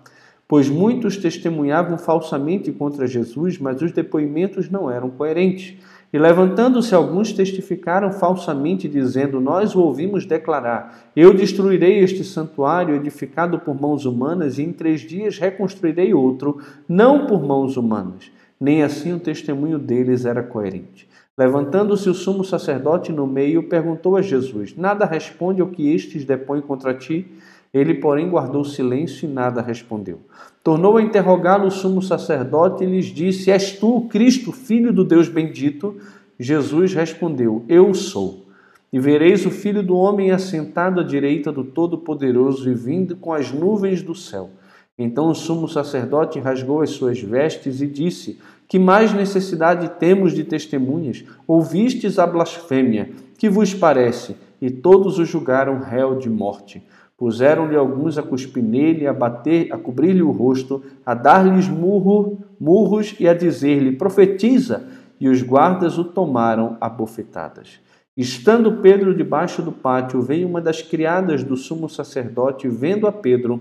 Pois 0.46 0.68
muitos 0.68 1.16
testemunhavam 1.16 1.96
falsamente 1.96 2.70
contra 2.70 3.06
Jesus, 3.06 3.58
mas 3.58 3.80
os 3.80 3.92
depoimentos 3.92 4.68
não 4.68 4.90
eram 4.90 5.08
coerentes. 5.10 5.76
E 6.12 6.18
levantando-se 6.18 6.94
alguns 6.94 7.32
testificaram 7.32 8.12
falsamente, 8.12 8.86
dizendo: 8.86 9.40
Nós 9.40 9.74
o 9.74 9.80
ouvimos 9.80 10.26
declarar: 10.26 11.10
Eu 11.16 11.32
destruirei 11.32 11.98
este 12.00 12.22
santuário 12.22 12.94
edificado 12.94 13.58
por 13.58 13.80
mãos 13.80 14.04
humanas, 14.04 14.58
e 14.58 14.62
em 14.62 14.72
três 14.72 15.00
dias 15.00 15.38
reconstruirei 15.38 16.12
outro, 16.12 16.60
não 16.88 17.26
por 17.26 17.42
mãos 17.42 17.76
humanas. 17.76 18.30
Nem 18.60 18.82
assim 18.82 19.12
o 19.12 19.18
testemunho 19.18 19.78
deles 19.78 20.24
era 20.24 20.42
coerente. 20.42 21.08
Levantando-se 21.36 22.08
o 22.08 22.14
sumo 22.14 22.44
sacerdote 22.44 23.10
no 23.10 23.26
meio, 23.26 23.68
perguntou 23.68 24.16
a 24.16 24.22
Jesus: 24.22 24.76
Nada 24.76 25.04
responde 25.04 25.60
ao 25.60 25.68
que 25.68 25.92
estes 25.92 26.24
depõem 26.24 26.60
contra 26.60 26.94
ti? 26.94 27.26
Ele, 27.72 27.94
porém, 27.94 28.30
guardou 28.30 28.64
silêncio 28.64 29.28
e 29.28 29.32
nada 29.32 29.60
respondeu. 29.60 30.20
Tornou 30.62 30.96
a 30.96 31.02
interrogá-lo 31.02 31.66
o 31.66 31.72
sumo 31.72 32.00
sacerdote 32.00 32.84
e 32.84 32.86
lhes 32.86 33.06
disse: 33.06 33.50
És 33.50 33.72
tu, 33.72 34.02
Cristo, 34.02 34.52
filho 34.52 34.92
do 34.92 35.04
Deus 35.04 35.28
bendito? 35.28 35.96
Jesus 36.38 36.94
respondeu: 36.94 37.64
Eu 37.68 37.92
sou. 37.94 38.44
E 38.92 39.00
vereis 39.00 39.44
o 39.44 39.50
filho 39.50 39.82
do 39.82 39.96
homem 39.96 40.30
assentado 40.30 41.00
à 41.00 41.02
direita 41.02 41.50
do 41.50 41.64
Todo-Poderoso 41.64 42.70
e 42.70 42.74
vindo 42.74 43.16
com 43.16 43.32
as 43.32 43.50
nuvens 43.50 44.04
do 44.04 44.14
céu. 44.14 44.50
Então 44.96 45.28
o 45.28 45.34
sumo 45.34 45.68
sacerdote 45.68 46.38
rasgou 46.38 46.80
as 46.80 46.90
suas 46.90 47.20
vestes 47.20 47.80
e 47.82 47.88
disse: 47.88 48.38
Que 48.68 48.78
mais 48.78 49.12
necessidade 49.12 49.88
temos 49.98 50.32
de 50.32 50.44
testemunhas? 50.44 51.24
Ouvistes 51.46 52.18
a 52.18 52.26
blasfêmia. 52.26 53.10
Que 53.38 53.48
vos 53.48 53.74
parece? 53.74 54.36
E 54.60 54.70
todos 54.70 55.18
o 55.18 55.24
julgaram 55.24 55.80
réu 55.80 56.16
de 56.18 56.30
morte. 56.30 56.82
Puseram-lhe 57.16 57.76
alguns 57.76 58.18
a 58.18 58.22
cuspir 58.22 58.62
nele, 58.62 59.06
a 59.06 59.12
bater, 59.12 59.72
a 59.72 59.78
cobrir-lhe 59.78 60.22
o 60.22 60.30
rosto, 60.30 60.82
a 61.06 61.14
dar-lhes 61.14 61.68
murro, 61.68 62.38
murros 62.58 63.14
e 63.20 63.28
a 63.28 63.34
dizer-lhe: 63.34 63.92
Profetiza! 63.92 64.88
E 65.20 65.28
os 65.28 65.42
guardas 65.42 65.96
o 65.96 66.04
tomaram 66.04 66.76
a 66.80 66.88
bofetadas. 66.88 67.80
Estando 68.16 68.80
Pedro 68.80 69.14
debaixo 69.14 69.62
do 69.62 69.72
pátio, 69.72 70.20
veio 70.22 70.48
uma 70.48 70.60
das 70.60 70.82
criadas 70.82 71.42
do 71.42 71.56
sumo 71.56 71.88
sacerdote, 71.88 72.68
vendo 72.68 73.06
a 73.06 73.12
Pedro, 73.12 73.60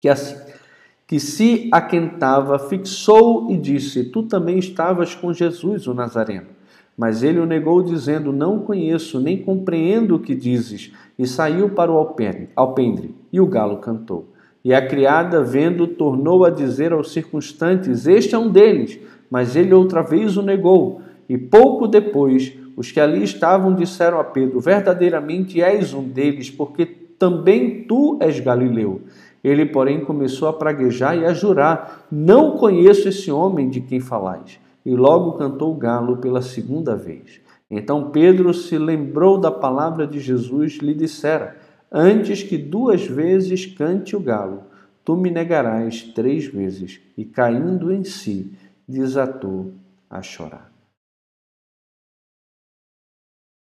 que, 0.00 0.08
assim, 0.08 0.36
que 1.08 1.18
se 1.18 1.70
aquentava, 1.72 2.58
fixou 2.58 3.50
e 3.50 3.56
disse: 3.56 4.04
Tu 4.04 4.24
também 4.24 4.58
estavas 4.58 5.14
com 5.14 5.32
Jesus, 5.32 5.86
o 5.86 5.94
Nazareno. 5.94 6.48
Mas 6.94 7.22
ele 7.22 7.40
o 7.40 7.46
negou, 7.46 7.82
dizendo: 7.82 8.30
Não 8.30 8.58
conheço, 8.58 9.18
nem 9.18 9.38
compreendo 9.38 10.16
o 10.16 10.18
que 10.20 10.34
dizes. 10.34 10.92
E 11.18 11.26
saiu 11.26 11.70
para 11.70 11.90
o 11.90 11.96
alpendre, 11.96 13.14
e 13.32 13.40
o 13.40 13.46
galo 13.46 13.78
cantou. 13.78 14.28
E 14.62 14.74
a 14.74 14.86
criada, 14.86 15.42
vendo, 15.42 15.86
tornou 15.86 16.44
a 16.44 16.50
dizer 16.50 16.92
aos 16.92 17.10
circunstantes: 17.10 18.06
Este 18.06 18.34
é 18.34 18.38
um 18.38 18.50
deles. 18.50 19.00
Mas 19.30 19.56
ele 19.56 19.72
outra 19.72 20.02
vez 20.02 20.36
o 20.36 20.42
negou. 20.42 21.00
E 21.26 21.38
pouco 21.38 21.88
depois, 21.88 22.52
os 22.76 22.92
que 22.92 23.00
ali 23.00 23.22
estavam 23.22 23.74
disseram 23.74 24.20
a 24.20 24.24
Pedro: 24.24 24.60
Verdadeiramente 24.60 25.62
és 25.62 25.94
um 25.94 26.02
deles, 26.02 26.50
porque 26.50 26.84
também 27.18 27.84
tu 27.84 28.18
és 28.20 28.38
galileu. 28.40 29.02
Ele, 29.42 29.66
porém, 29.66 30.04
começou 30.04 30.48
a 30.48 30.52
praguejar 30.52 31.16
e 31.16 31.24
a 31.24 31.32
jurar: 31.32 32.06
Não 32.10 32.56
conheço 32.56 33.08
esse 33.08 33.30
homem 33.30 33.68
de 33.68 33.80
quem 33.80 34.00
falais. 34.00 34.58
E 34.84 34.94
logo 34.94 35.32
cantou 35.32 35.72
o 35.72 35.76
galo 35.76 36.16
pela 36.16 36.42
segunda 36.42 36.96
vez. 36.96 37.40
Então 37.70 38.10
Pedro 38.10 38.54
se 38.54 38.78
lembrou 38.78 39.38
da 39.38 39.50
palavra 39.50 40.06
de 40.06 40.20
Jesus, 40.20 40.78
lhe 40.78 40.94
dissera: 40.94 41.56
Antes 41.90 42.42
que 42.42 42.56
duas 42.56 43.06
vezes 43.06 43.66
cante 43.66 44.16
o 44.16 44.20
galo, 44.20 44.62
tu 45.04 45.16
me 45.16 45.30
negarás 45.30 46.02
três 46.02 46.46
vezes. 46.46 47.00
E 47.16 47.24
caindo 47.24 47.92
em 47.92 48.04
si, 48.04 48.52
desatou 48.86 49.72
a 50.08 50.22
chorar. 50.22 50.68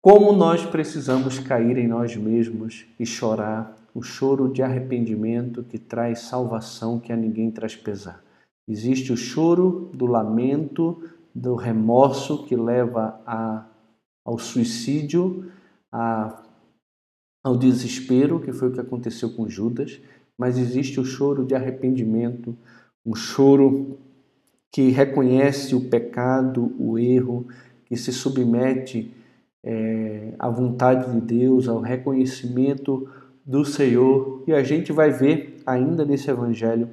como 0.07 0.31
nós 0.31 0.65
precisamos 0.65 1.37
cair 1.37 1.77
em 1.77 1.85
nós 1.85 2.15
mesmos 2.15 2.85
e 2.97 3.05
chorar 3.05 3.75
o 3.97 4.03
choro 4.03 4.47
de 4.47 4.61
arrependimento 4.61 5.63
que 5.63 5.79
traz 5.79 6.19
salvação 6.19 6.99
que 6.99 7.11
a 7.11 7.15
ninguém 7.15 7.49
traz 7.49 7.75
pesar. 7.75 8.23
Existe 8.67 9.11
o 9.11 9.17
choro 9.17 9.89
do 9.91 10.05
lamento, 10.05 11.01
do 11.33 11.55
remorso 11.55 12.45
que 12.45 12.55
leva 12.55 13.19
a, 13.25 13.65
ao 14.23 14.37
suicídio, 14.37 15.49
a, 15.91 16.43
ao 17.43 17.57
desespero, 17.57 18.39
que 18.39 18.53
foi 18.53 18.67
o 18.67 18.71
que 18.71 18.79
aconteceu 18.79 19.31
com 19.31 19.49
Judas, 19.49 19.99
mas 20.37 20.59
existe 20.59 20.99
o 20.99 21.03
choro 21.03 21.43
de 21.43 21.55
arrependimento, 21.55 22.55
um 23.03 23.15
choro 23.15 23.97
que 24.71 24.89
reconhece 24.89 25.73
o 25.73 25.89
pecado, 25.89 26.71
o 26.77 26.99
erro, 26.99 27.47
que 27.87 27.97
se 27.97 28.13
submete 28.13 29.11
é, 29.63 30.35
à 30.37 30.47
vontade 30.49 31.11
de 31.11 31.19
Deus, 31.19 31.67
ao 31.67 31.79
reconhecimento 31.79 33.09
do 33.47 33.63
Senhor. 33.63 34.43
E 34.45 34.53
a 34.53 34.61
gente 34.61 34.91
vai 34.91 35.09
ver 35.09 35.61
ainda 35.65 36.03
nesse 36.03 36.29
evangelho, 36.29 36.89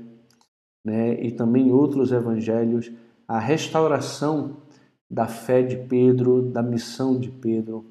né, 0.84 1.20
e 1.20 1.32
também 1.32 1.72
outros 1.72 2.12
evangelhos, 2.12 2.92
a 3.26 3.40
restauração 3.40 4.58
da 5.10 5.26
fé 5.26 5.62
de 5.62 5.76
Pedro, 5.76 6.42
da 6.42 6.62
missão 6.62 7.18
de 7.18 7.30
Pedro, 7.30 7.84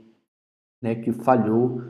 né, 0.82 0.95
que 0.95 1.12
falhou 1.12 1.82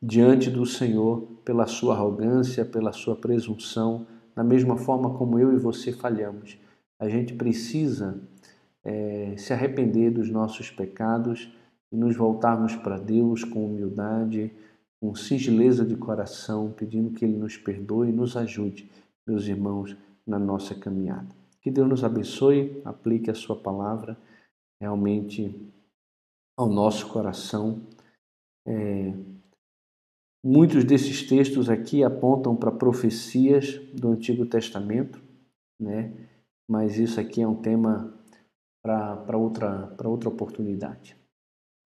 diante 0.00 0.50
do 0.50 0.64
Senhor 0.64 1.26
pela 1.44 1.66
sua 1.66 1.94
arrogância, 1.94 2.64
pela 2.64 2.92
sua 2.92 3.16
presunção, 3.16 4.06
da 4.34 4.44
mesma 4.44 4.76
forma 4.76 5.14
como 5.14 5.38
eu 5.38 5.52
e 5.52 5.58
você 5.58 5.92
falhamos. 5.92 6.58
A 6.98 7.08
gente 7.08 7.34
precisa 7.34 8.20
é, 8.84 9.34
se 9.36 9.52
arrepender 9.52 10.10
dos 10.10 10.30
nossos 10.30 10.70
pecados 10.70 11.52
e 11.90 11.96
nos 11.96 12.16
voltarmos 12.16 12.76
para 12.76 12.98
Deus 12.98 13.44
com 13.44 13.64
humildade, 13.64 14.52
com 15.00 15.14
singeleza 15.14 15.84
de 15.84 15.96
coração, 15.96 16.70
pedindo 16.70 17.10
que 17.10 17.24
Ele 17.24 17.36
nos 17.36 17.56
perdoe 17.56 18.10
e 18.10 18.12
nos 18.12 18.36
ajude, 18.36 18.90
meus 19.26 19.46
irmãos, 19.46 19.96
na 20.26 20.38
nossa 20.38 20.74
caminhada. 20.74 21.34
Que 21.62 21.70
Deus 21.70 21.88
nos 21.88 22.04
abençoe, 22.04 22.80
aplique 22.84 23.30
a 23.30 23.34
Sua 23.34 23.56
palavra 23.56 24.16
realmente 24.80 25.54
ao 26.56 26.68
nosso 26.68 27.08
coração. 27.08 27.82
É, 28.66 29.14
muitos 30.44 30.84
desses 30.84 31.26
textos 31.26 31.70
aqui 31.70 32.04
apontam 32.04 32.54
para 32.54 32.70
profecias 32.70 33.78
do 33.94 34.08
Antigo 34.08 34.44
Testamento, 34.44 35.20
né? 35.80 36.12
mas 36.68 36.98
isso 36.98 37.18
aqui 37.18 37.40
é 37.42 37.48
um 37.48 37.60
tema 37.60 38.14
para 38.82 39.36
outra, 39.36 39.96
outra 40.04 40.28
oportunidade. 40.28 41.19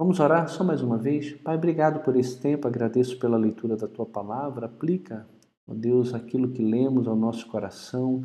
Vamos 0.05 0.21
orar 0.21 0.47
só 0.51 0.63
mais 0.63 0.83
uma 0.83 0.99
vez? 0.99 1.33
Pai, 1.33 1.57
obrigado 1.57 2.01
por 2.01 2.15
esse 2.15 2.39
tempo, 2.39 2.69
agradeço 2.69 3.19
pela 3.19 3.39
leitura 3.39 3.75
da 3.75 3.89
tua 3.89 4.05
palavra. 4.05 4.67
Aplica, 4.67 5.27
ó 5.67 5.73
Deus, 5.73 6.13
aquilo 6.13 6.51
que 6.51 6.63
lemos 6.63 7.09
ao 7.09 7.17
nosso 7.17 7.47
coração. 7.47 8.23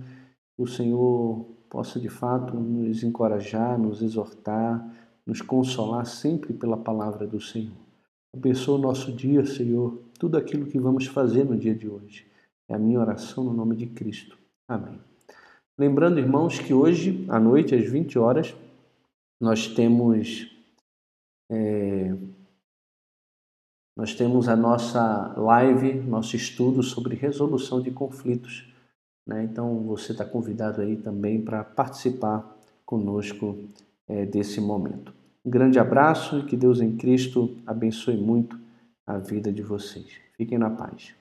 Que 0.58 0.62
o 0.62 0.68
Senhor 0.68 1.46
possa 1.70 1.98
de 1.98 2.10
fato 2.10 2.54
nos 2.54 3.02
encorajar, 3.02 3.80
nos 3.80 4.02
exortar, 4.02 4.94
nos 5.26 5.42
consolar 5.42 6.06
sempre 6.06 6.52
pela 6.52 6.76
palavra 6.76 7.26
do 7.26 7.40
Senhor. 7.40 7.78
Abençoa 8.36 8.76
o 8.76 8.82
nosso 8.82 9.14
dia, 9.14 9.46
Senhor, 9.46 10.02
tudo 10.20 10.38
aquilo 10.38 10.66
que 10.66 10.78
vamos 10.78 11.06
fazer 11.06 11.46
no 11.46 11.56
dia 11.56 11.74
de 11.74 11.88
hoje. 11.88 12.28
É 12.68 12.76
a 12.76 12.78
minha 12.78 13.00
oração 13.00 13.42
no 13.42 13.54
nome 13.54 13.78
de 13.78 13.86
Cristo. 13.86 14.38
Amém. 14.68 15.00
Lembrando, 15.78 16.20
irmãos, 16.20 16.60
que 16.60 16.74
hoje 16.74 17.26
à 17.30 17.40
noite, 17.40 17.74
às 17.74 17.90
20 17.90 18.20
horas, 18.20 18.54
nós 19.40 19.70
temos 19.70 20.59
é, 21.50 22.16
nós 23.96 24.16
temos 24.16 24.48
a 24.48 24.56
nossa 24.56 25.34
live, 25.36 25.94
nosso 25.96 26.36
estudo 26.36 26.82
sobre 26.82 27.16
resolução 27.16 27.82
de 27.82 27.92
conflitos. 27.92 28.74
Né? 29.28 29.44
Então 29.44 29.84
você 29.84 30.14
está 30.14 30.24
convidado 30.24 30.82
aí 30.82 30.96
também 30.96 31.42
para 31.42 31.64
participar 31.64 32.58
conosco 32.86 33.58
é, 34.08 34.26
desse 34.26 34.62
momento. 34.62 35.14
Um 35.44 35.50
grande 35.50 35.80
abraço 35.80 36.40
e 36.40 36.46
que 36.46 36.56
Deus 36.56 36.80
em 36.80 36.96
Cristo 36.96 37.58
abençoe 37.66 38.16
muito 38.16 38.60
a 39.06 39.18
vida 39.18 39.52
de 39.52 39.62
vocês. 39.62 40.08
Fiquem 40.38 40.58
na 40.58 40.70
paz. 40.70 41.14